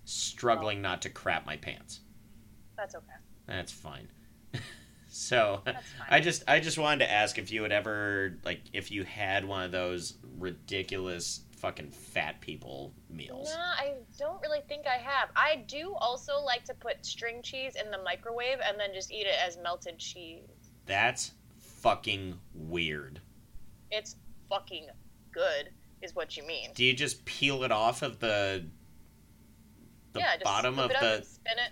[0.05, 2.01] Struggling not to crap my pants.
[2.77, 3.15] That's okay.
[3.47, 4.09] That's fine.
[5.07, 6.07] so That's fine.
[6.07, 9.43] I just I just wanted to ask if you had ever like if you had
[9.43, 13.49] one of those ridiculous fucking fat people meals.
[13.55, 15.29] No, I don't really think I have.
[15.33, 19.25] I do also like to put string cheese in the microwave and then just eat
[19.25, 20.41] it as melted cheese.
[20.85, 21.31] That's
[21.79, 23.21] fucking weird.
[23.91, 24.17] It's
[24.49, 24.87] fucking
[25.31, 25.69] good,
[26.01, 26.71] is what you mean.
[26.75, 28.65] Do you just peel it off of the
[30.11, 31.71] the yeah, just bottom of it the spin it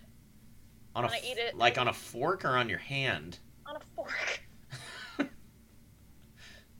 [0.95, 1.57] on a eat it?
[1.57, 3.39] like on a fork or on your hand?
[3.65, 4.41] on a fork.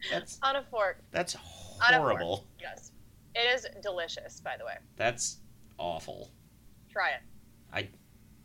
[0.09, 1.03] That's on a fork.
[1.11, 2.01] that's On a fork.
[2.01, 2.47] horrible.
[2.59, 2.91] Yes.
[3.35, 4.75] It is delicious, by the way.
[4.97, 5.37] That's
[5.77, 6.31] awful.
[6.91, 7.21] Try it.
[7.73, 7.89] I-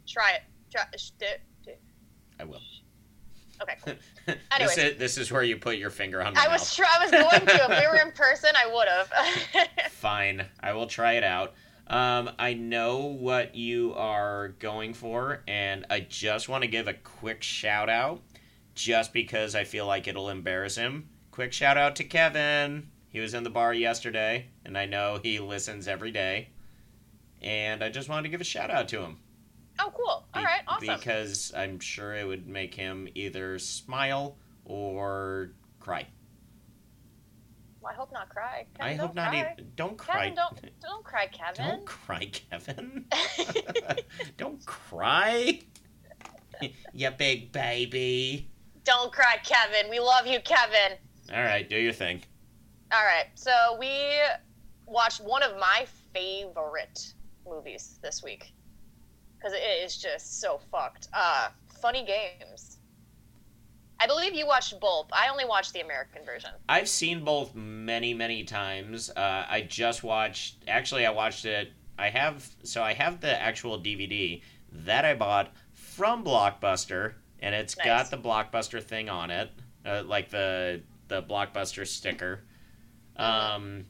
[0.06, 0.42] Try it.
[0.70, 1.26] Try sh- do-
[1.64, 1.72] do-
[2.38, 2.60] I will.
[3.62, 3.94] Okay, cool.
[4.58, 6.60] this is this is where you put your finger on my I mouth.
[6.60, 7.72] was I was going to.
[7.72, 9.68] If we were in person, I would have.
[9.92, 11.54] Fine, I will try it out.
[11.88, 16.94] Um, I know what you are going for, and I just want to give a
[16.94, 18.20] quick shout out,
[18.74, 21.08] just because I feel like it'll embarrass him.
[21.30, 22.88] Quick shout out to Kevin.
[23.08, 26.48] He was in the bar yesterday, and I know he listens every day.
[27.42, 29.18] And I just wanted to give a shout out to him.
[29.80, 30.26] oh, cool.
[30.34, 30.96] All right, awesome.
[30.96, 36.06] Because I'm sure it would make him either smile or cry.
[37.80, 38.66] Well, I hope not cry.
[38.80, 39.54] I hope don't cry.
[39.76, 40.14] Don't cry.
[40.30, 41.66] Kevin, don't don't cry, Kevin.
[41.68, 43.04] Don't cry, Kevin.
[44.36, 45.60] Don't cry.
[46.92, 48.48] you big baby.
[48.84, 49.90] Don't cry, Kevin.
[49.90, 50.98] We love you, Kevin.
[51.32, 52.22] All right, do your thing.
[52.92, 53.90] All right, so we
[54.86, 57.12] watched one of my favorite
[57.48, 58.52] movies this week
[59.36, 61.08] because it is just so fucked.
[61.12, 61.48] Uh,
[61.82, 62.78] Funny Games.
[63.98, 65.06] I believe you watched both.
[65.12, 66.50] I only watched the American version.
[66.68, 69.10] I've seen both many, many times.
[69.10, 70.56] Uh, I just watched.
[70.68, 71.72] Actually, I watched it.
[71.98, 72.46] I have.
[72.62, 77.86] So I have the actual DVD that I bought from Blockbuster, and it's Nice.
[77.86, 79.50] got the Blockbuster thing on it,
[79.84, 82.42] uh, like the the Blockbuster sticker.
[83.16, 83.86] Um,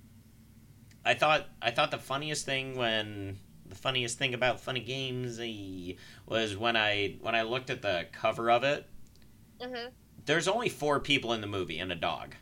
[1.04, 5.38] I thought I thought the funniest thing when the funniest thing about Funny Games
[6.26, 8.88] was when I when I looked at the cover of it.
[9.60, 9.88] hmm
[10.26, 12.34] There's only four people in the movie and a dog.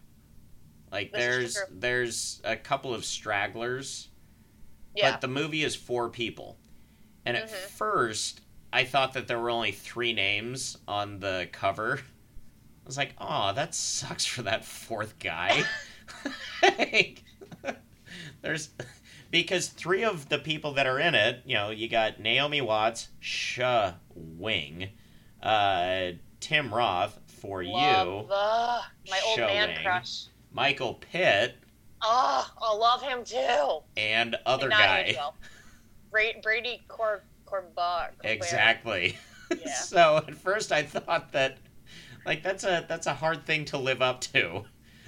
[0.91, 4.09] Like This there's there's a couple of stragglers,
[4.95, 5.13] Yeah.
[5.13, 6.59] but the movie is four people.
[7.27, 7.69] And at Mhm.
[7.71, 8.41] first,
[8.73, 11.99] I thought that there were only three names on the cover.
[11.99, 15.65] I was like, "Oh, that sucks for that fourth guy."
[16.63, 17.23] Like,
[18.43, 18.71] there's
[19.31, 23.09] because three of the people that are in it, you know, you got Naomi Watts,
[23.21, 24.89] Sha Wing,
[25.43, 29.83] uh, Tim Roth for love you, the, my old man Showing.
[29.85, 30.27] crush.
[30.53, 31.57] Michael Pitt,
[32.07, 33.81] Oh, I love him too.
[33.97, 35.15] and other And guy.
[35.17, 35.35] well.
[36.11, 38.15] Brady Cor Corbet.
[38.23, 39.17] Exactly.
[39.65, 39.75] Yeah.
[39.75, 41.59] so at first I thought that
[42.25, 44.65] like that's a that's a hard thing to live up to.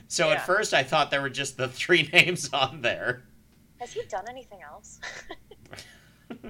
[0.08, 0.34] So Yeah.
[0.34, 3.24] at first I thought there were just the three names on there.
[3.80, 5.00] Has he done anything else?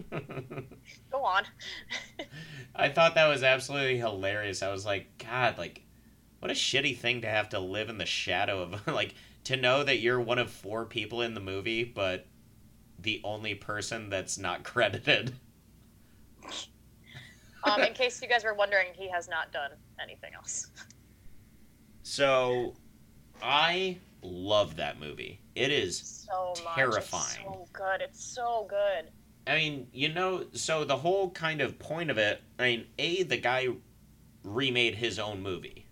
[1.10, 1.44] Go on.
[2.74, 4.62] I thought that was absolutely hilarious.
[4.62, 5.82] I was like, God, like,
[6.38, 9.82] what a shitty thing to have to live in the shadow of, like, to know
[9.82, 12.26] that you're one of four people in the movie, but
[12.98, 15.34] the only person that's not credited.
[17.64, 20.68] Um, in case you guys were wondering, he has not done anything else.
[22.02, 22.74] So,
[23.42, 25.40] I love that movie.
[25.54, 26.74] It is, So much.
[26.74, 27.24] Terrifying.
[27.24, 28.00] It's so good.
[28.02, 29.10] It's so good.
[29.46, 33.22] I mean, you know, so the whole kind of point of it, I mean, A,
[33.22, 33.68] the guy
[34.42, 35.86] remade his own movie.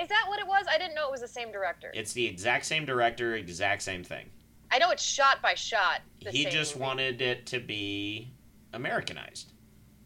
[0.00, 0.66] Is that what it was?
[0.70, 1.90] I didn't know it was the same director.
[1.94, 4.26] It's the exact same director, exact same thing.
[4.70, 6.02] I know it's shot by shot.
[6.22, 6.84] the he just movie.
[6.84, 8.30] wanted it to be
[8.72, 9.52] Americanized.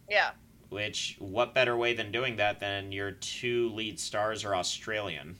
[0.09, 0.31] Yeah.
[0.69, 5.37] Which, what better way than doing that than your two lead stars are Australian?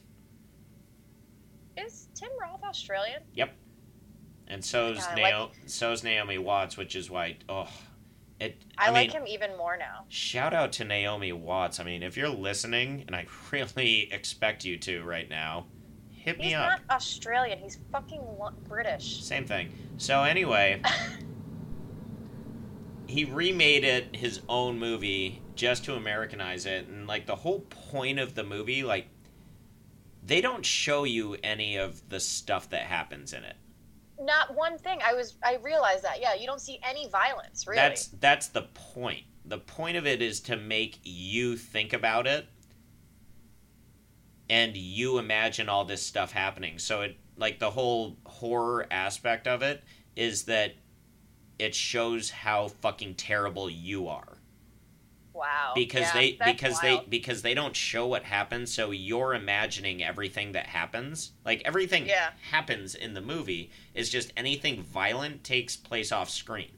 [1.77, 3.23] Is Tim Roth Australian?
[3.35, 3.53] Yep.
[4.49, 7.69] And so's, Yeah, I Nao- so's Naomi Watts, which is why, oh,
[8.41, 8.63] it.
[8.77, 10.05] I, I, like mean, him even more now.
[10.09, 11.81] shout out to Naomi Watts.
[11.81, 15.67] I mean, if you're listening, and I really expect you to right now,
[16.11, 16.73] hit me up.
[16.73, 17.59] He's not Australian.
[17.59, 18.21] He's fucking
[18.69, 19.23] British.
[19.23, 19.73] Same thing.
[19.97, 20.83] So anyway,
[23.07, 28.19] he remade it his own movie just to Americanize it, and like the whole point
[28.19, 29.07] of the movie, like
[30.23, 33.57] they don't show you any of the stuff that happens in it.
[34.21, 35.01] Not one thing.
[35.05, 35.37] I was.
[35.45, 36.21] I realized that.
[36.21, 37.67] Yeah, you don't see any violence.
[37.67, 37.81] Really.
[37.81, 39.25] That's that's the point.
[39.45, 42.47] The point of it is to make you think about it
[44.53, 46.79] and you imagine all this stuff happening.
[46.79, 49.83] So it like the whole horror aspect of it
[50.15, 50.75] is that
[51.59, 54.32] it shows how fucking terrible you are.
[55.43, 55.73] Wow.
[55.75, 57.03] Because Yeah, they because wild.
[57.05, 61.33] they because they don't show what happens, so you're imagining everything that happens.
[61.45, 62.31] Like everything Yeah.
[62.51, 63.71] happens in the movie.
[63.95, 66.71] is just anything violent takes place off screen.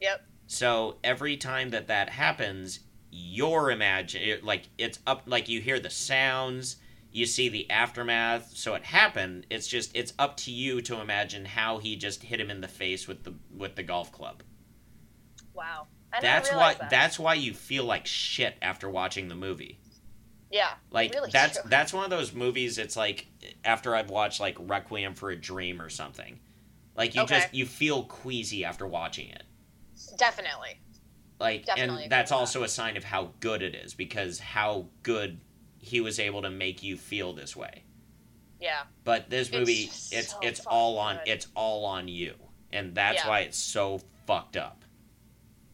[0.00, 0.24] Yep.
[0.46, 2.80] So every time that that happens,
[3.10, 6.76] you're imagine like it's up like you hear the sounds,
[7.10, 8.56] you see the aftermath.
[8.56, 9.46] So it happened.
[9.50, 12.68] It's just it's up to you to imagine how he just hit him in the
[12.68, 14.42] face with the with the golf club.
[15.54, 15.86] Wow.
[16.20, 16.90] That's why that.
[16.90, 19.78] that's why you feel like shit after watching the movie.
[20.50, 20.70] Yeah.
[20.90, 21.70] Like Really that's true.
[21.70, 22.76] that's one of those movies.
[22.78, 23.26] It's like
[23.64, 26.38] after I've watched like Requiem for a Dream or something.
[26.94, 27.36] Like you Okay.
[27.40, 29.44] just you feel queasy after watching it.
[30.18, 30.78] Definitely.
[31.40, 32.40] like Definitely and that's with that.
[32.40, 35.40] also a sign of how good it is because how good
[35.78, 37.84] he was able to make you feel this way.
[38.60, 38.82] Yeah.
[39.04, 41.28] But this movie, just it's so it's all on good.
[41.28, 42.34] it's all on you,
[42.72, 43.28] and that's Yeah.
[43.28, 44.81] why it's so fucked up.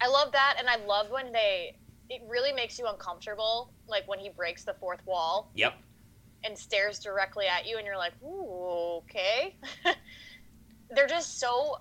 [0.00, 1.72] I love that, and I love when they.
[2.10, 5.74] It really makes you uncomfortable, like when he breaks the fourth wall Yep.
[6.44, 9.56] and stares directly at you, and you're like, "Ooh, okay."
[10.90, 11.76] They're just so.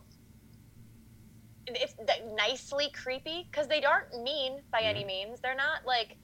[1.68, 1.96] It's
[2.36, 5.08] nicely creepy because they aren't mean by any Mm-hmm.
[5.08, 5.40] means.
[5.42, 6.18] They're not like.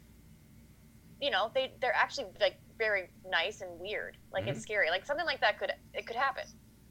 [1.22, 4.18] You know, they they're actually like very nice and weird.
[4.34, 4.52] Like Mm-hmm.
[4.52, 4.90] it's scary.
[4.90, 6.44] Like something like that could it could happen.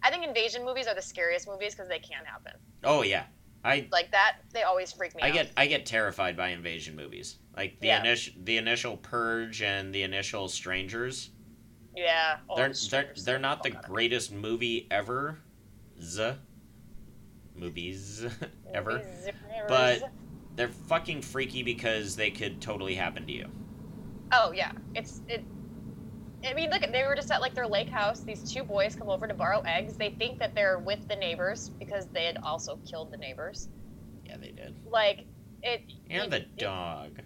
[0.03, 2.53] I think invasion movies are the scariest movies because they can happen.
[2.84, 3.24] Oh yeah.
[3.64, 5.34] I Like that, they always freak me I out.
[5.34, 7.38] get I get terrified by invasion movies.
[7.56, 8.00] Like the Yeah.
[8.00, 11.30] initial the initial Purge and the initial Strangers.
[11.94, 12.38] Yeah.
[12.48, 15.38] Oh, they're it's they're they're not the greatest movie ever.
[16.02, 16.32] Z
[17.54, 18.24] movies
[18.74, 18.98] ever.
[18.98, 19.28] Movies,
[19.68, 20.10] But-
[20.56, 23.48] They're fucking freaky because they could totally happen to you.
[24.32, 25.44] oh yeah, it's it.
[26.45, 28.20] I mean, look, they were just at like their lake house.
[28.20, 29.97] These two boys come over to borrow eggs.
[29.97, 33.68] They think that they're with the neighbors because they had also killed the neighbors.
[34.26, 34.74] Yeah, they did.
[34.86, 35.26] Like
[35.62, 35.82] it.
[36.11, 37.20] And it- the it- dog.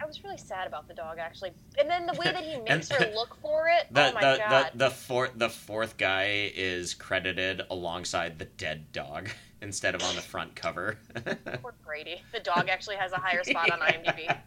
[0.00, 2.88] I was really sad about the dog actually, and then the way that he makes
[2.88, 3.86] her look for it.
[3.90, 4.70] The oh my the, god.
[4.72, 9.28] the the fourth the fourth guy is credited alongside the dead dog
[9.60, 10.98] instead of on the front cover.
[11.62, 12.22] Poor Brady.
[12.32, 14.38] The dog actually has a higher spot on IMDb.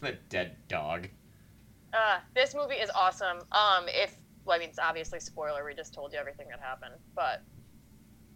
[0.00, 1.08] the dead dog.
[1.92, 3.38] Uh, this movie is awesome.
[3.52, 5.64] Um, if well, I mean, it's obviously spoiler.
[5.64, 7.42] We just told you everything that happened, but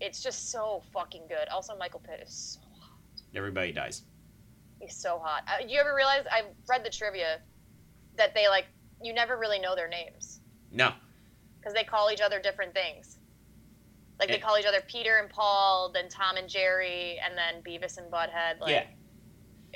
[0.01, 1.49] it's just so fucking good.
[1.49, 2.99] Also, Michael Pitt is so hot.
[3.35, 4.03] Everybody dies.
[4.81, 5.43] he's so hot.
[5.49, 7.41] Uh, you ever realize I read the trivia
[8.17, 8.67] that they like
[9.03, 10.41] you never really know their names
[10.73, 10.93] No.
[11.59, 13.19] because they call each other different things.
[14.19, 17.99] Like they call each other Peter and Paul, then Tom and Jerry, and then Beavis
[17.99, 18.59] and Butthead.
[18.61, 18.85] Like, yeah.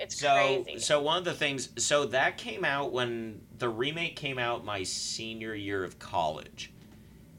[0.01, 0.79] It's So crazy.
[0.81, 4.83] so one of the things so that came out when the remake came out my
[4.83, 6.73] senior year of college.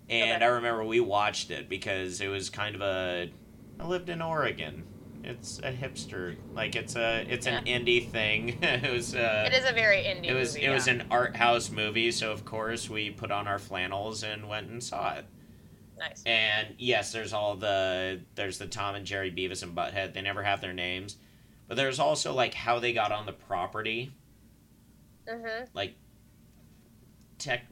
[0.10, 0.46] And Okay.
[0.46, 3.30] I remember we watched it because it was kind of a
[3.80, 4.84] I lived in Oregon.
[5.24, 8.58] It's a hipster like it's a it's an indie thing.
[8.62, 10.66] it was uh it is a very indie it was movie.
[10.66, 14.50] it was an art house movie, so of course we put on our flannels and
[14.50, 15.26] went and saw it.
[16.00, 16.24] nice.
[16.26, 20.14] And yes, there's all the there's the Tom and Jerry Beavis and Butthead.
[20.14, 21.18] They never have their names,
[21.72, 24.12] but there's also like how they got on the property.
[25.26, 25.68] Mm-hmm.
[25.74, 25.96] Like
[27.38, 27.66] tech.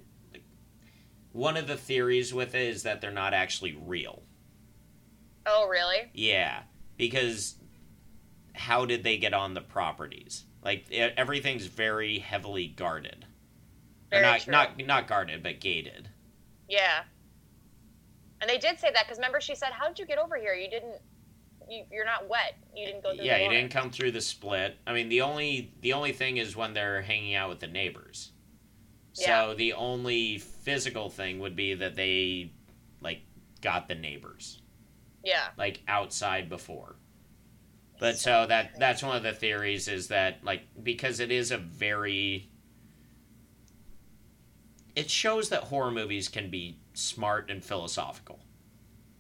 [1.34, 4.24] One of the theories with it is that they're not actually real.
[5.46, 6.10] Oh, really?
[6.14, 6.62] Yeah,
[6.96, 7.56] because
[8.54, 10.46] how did they get on the properties?
[10.64, 13.26] Like e- everything's very heavily guarded.
[14.14, 14.52] Or Very not true.
[14.54, 16.08] not not guarded, but gated.
[16.70, 17.02] Yeah.
[18.40, 20.54] And they did say that because remember she said, "How did you get over here?
[20.54, 21.02] You didn't.
[21.70, 22.58] You, you're not wet.
[22.76, 24.78] You didn't go through." Yeah, you didn't come through the split.
[24.88, 28.32] I mean, the only the only thing is when they're hanging out with the neighbors.
[29.14, 29.54] So Yeah.
[29.54, 32.52] the only physical thing would be that they
[33.02, 33.22] like
[33.62, 34.62] got the neighbors
[35.24, 35.50] Yeah.
[35.58, 36.96] like outside before.
[38.00, 41.58] But so that that's one of the theories is that like because it is a
[41.58, 42.50] very
[44.96, 48.40] it shows that horror movies can be smart and philosophical.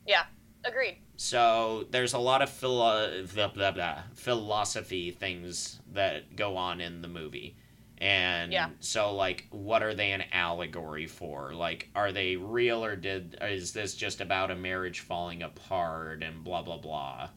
[0.05, 0.25] Yeah,
[0.65, 0.97] agreed.
[1.21, 7.01] So there's a lot of philo- blah, blah, blah, philosophy things that go on in
[7.01, 7.57] the movie.
[7.97, 8.69] And Yeah.
[8.79, 11.53] so like what are they an allegory for?
[11.53, 16.23] Like are they real or did or is this just about a marriage falling apart
[16.23, 17.27] and blah blah blah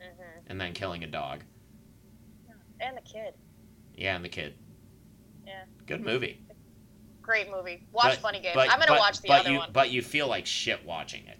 [0.00, 1.44] hmm and then killing a dog?
[2.80, 3.34] And the kid.
[3.96, 4.54] Yeah, and the kid.
[5.46, 5.62] Yeah.
[5.86, 6.42] Good movie.
[7.22, 7.84] Great movie.
[7.92, 8.56] Watch But- Funny Games.
[8.56, 9.70] but- I'm gonna watch the but other you, one.
[9.72, 11.38] But you feel like shit watching it.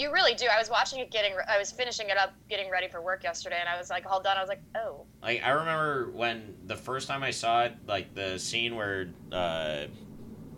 [0.00, 0.46] You really do.
[0.50, 1.34] I was watching it, getting.
[1.46, 4.22] I was finishing it up, getting ready for work yesterday, and I was like all
[4.22, 4.38] done.
[4.38, 8.14] I was like, oh, Like I remember when the first time I saw it, like
[8.14, 9.84] the scene where uh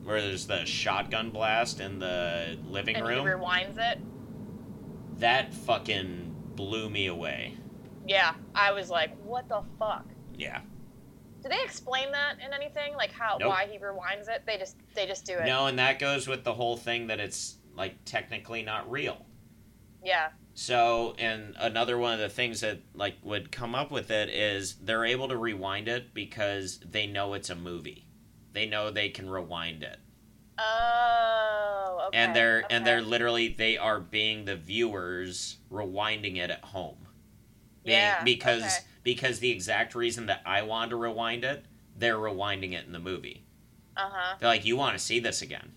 [0.05, 3.27] where there's the shotgun blast in the living and room.
[3.27, 3.99] he rewinds it.
[5.19, 7.57] That fucking blew me away.
[8.07, 10.07] Yeah, I was like, what the fuck?
[10.37, 10.61] Yeah.
[11.43, 12.95] Do they explain that in anything?
[12.95, 13.49] Like how Nope.
[13.49, 14.45] why he rewinds it?
[14.47, 15.47] They just they just do it.
[15.47, 19.27] No, and that goes with the whole thing that it's like technically not real.
[20.05, 20.31] Yeah.
[20.55, 24.75] So, and another one of the things that like would come up with it is
[24.75, 28.07] they're able to rewind it because they know it's a movie.
[28.53, 29.99] They know they can rewind it.
[30.59, 32.05] Oh.
[32.09, 32.19] Okay.
[32.19, 32.75] and they're okay.
[32.75, 36.97] and they're literally they are being the viewers rewinding it at home
[37.85, 38.75] Being- Yeah, because okay.
[39.03, 41.65] because the exact reason that i wanted to rewind it
[41.97, 43.45] they're rewinding it in the movie
[43.97, 44.37] Uh huh.
[44.39, 45.73] they're like you want to see this again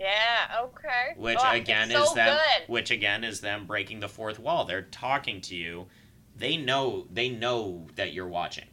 [0.00, 0.62] Yeah.
[0.62, 1.12] Okay.
[1.16, 2.68] which Oh, again it's is them good.
[2.72, 5.86] which again is them breaking the fourth wall they're talking to you
[6.34, 8.64] they know they know that you're watching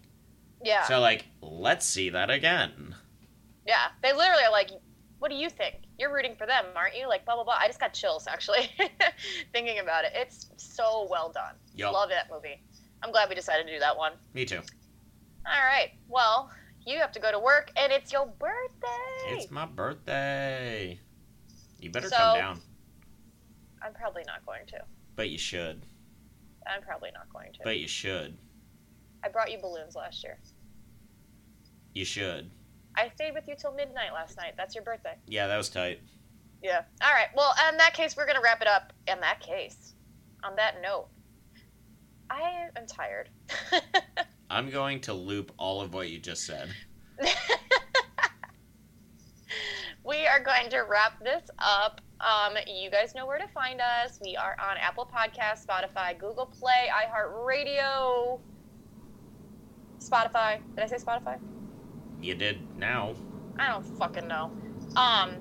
[0.64, 0.84] Yeah.
[0.86, 2.96] so like let's see that again
[3.66, 4.70] Yeah, they literally are like,
[5.20, 5.76] "What do you think?
[6.00, 7.58] You're rooting for them, aren't you?" Like blah blah blah.
[7.60, 8.72] I just got chills actually
[9.52, 10.14] thinking about it.
[10.16, 11.56] It's so well done.
[11.76, 11.92] Yup.
[11.92, 12.62] Love that movie.
[13.04, 14.14] I'm glad we decided to do that one.
[14.34, 14.62] Me too.
[15.46, 15.92] All right.
[16.08, 16.50] Well,
[16.86, 19.36] you have to go to work, and it's your birthday.
[19.36, 21.00] It's my birthday.
[21.80, 22.62] You better So- come down.
[23.82, 24.80] I'm probably not going to.
[25.16, 25.86] But you should.
[26.66, 27.60] I'm probably not going to.
[27.64, 28.38] But you should.
[29.24, 30.40] I brought you balloons last year.
[31.94, 32.52] You should.
[32.96, 34.54] I stayed with you till midnight last night.
[34.58, 35.16] That's your birthday.
[35.28, 36.02] Yeah, that was tight.
[36.64, 36.82] Yeah.
[37.02, 37.28] All right.
[37.36, 38.94] Well, in that case, we're gonna wrap it up.
[39.08, 39.94] In that case,
[40.44, 41.08] on that note,
[42.30, 43.30] I am tired.
[44.50, 46.70] I'm going to loop all of what you just said.
[50.08, 52.00] we are going to wrap this up.
[52.22, 54.20] Um, you guys know where to find us.
[54.24, 58.40] We are on Apple Podcasts, Spotify, Google Play, iHeartRadio,
[60.00, 60.60] Spotify.
[60.76, 61.40] Did I say Spotify?
[62.22, 63.16] You did now.
[63.60, 64.52] I don't fucking know.
[64.96, 65.36] Um,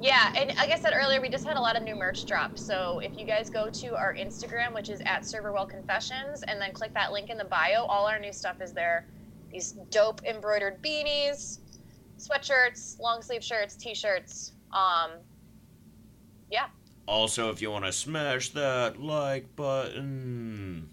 [0.00, 2.58] yeah, and like I said earlier, we just had a lot of new merch drop.
[2.58, 6.72] So if you guys go to our Instagram, which is at Serverwell Confessions, and then
[6.72, 9.08] click that link in the bio, all our new stuff is there.
[9.52, 11.59] These dope embroidered beanies,
[12.20, 14.52] sweatshirts, long sleeve shirts, t-shirts.
[14.72, 15.12] Um,
[16.50, 16.66] yeah.
[17.06, 20.88] Also, if you want to smash that like button.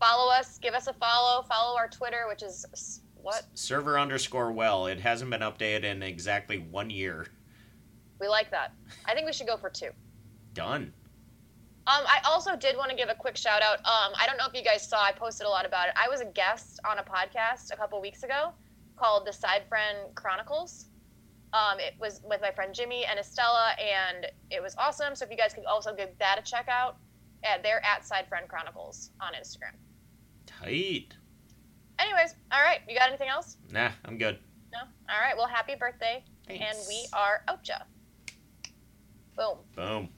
[0.00, 4.52] follow us, give us a follow, follow our Twitter, which is s- what Server underscore
[4.52, 4.86] well.
[4.86, 7.26] It hasn't been updated in exactly one year.
[8.20, 8.72] we like that.
[9.04, 9.90] I think we should go for two.
[10.54, 10.92] Done.
[11.86, 13.78] Um, I also did want to give a quick shout out.
[13.78, 15.94] Um, I don't know if you guys saw, I posted a lot about it.
[15.96, 18.52] I was a guest on a podcast a couple weeks ago
[19.00, 20.86] called the Side Friend Chronicles.
[21.52, 25.16] Um, it was with my friend Jimmy and Estella, and it was awesome.
[25.16, 26.96] So if you guys could also give that a check out,
[27.42, 29.74] at, they're at Side Friend Chronicles on Instagram.
[30.46, 31.14] Tight.
[31.98, 32.80] Anyways, all right.
[32.86, 33.56] You got anything else?
[33.72, 34.38] Nah, I'm good.
[34.72, 34.80] No.
[34.80, 35.36] All right.
[35.36, 37.66] Well, happy birthday, and we are out.
[37.66, 37.76] ya.
[39.36, 39.58] Boom.
[39.74, 40.08] Boom.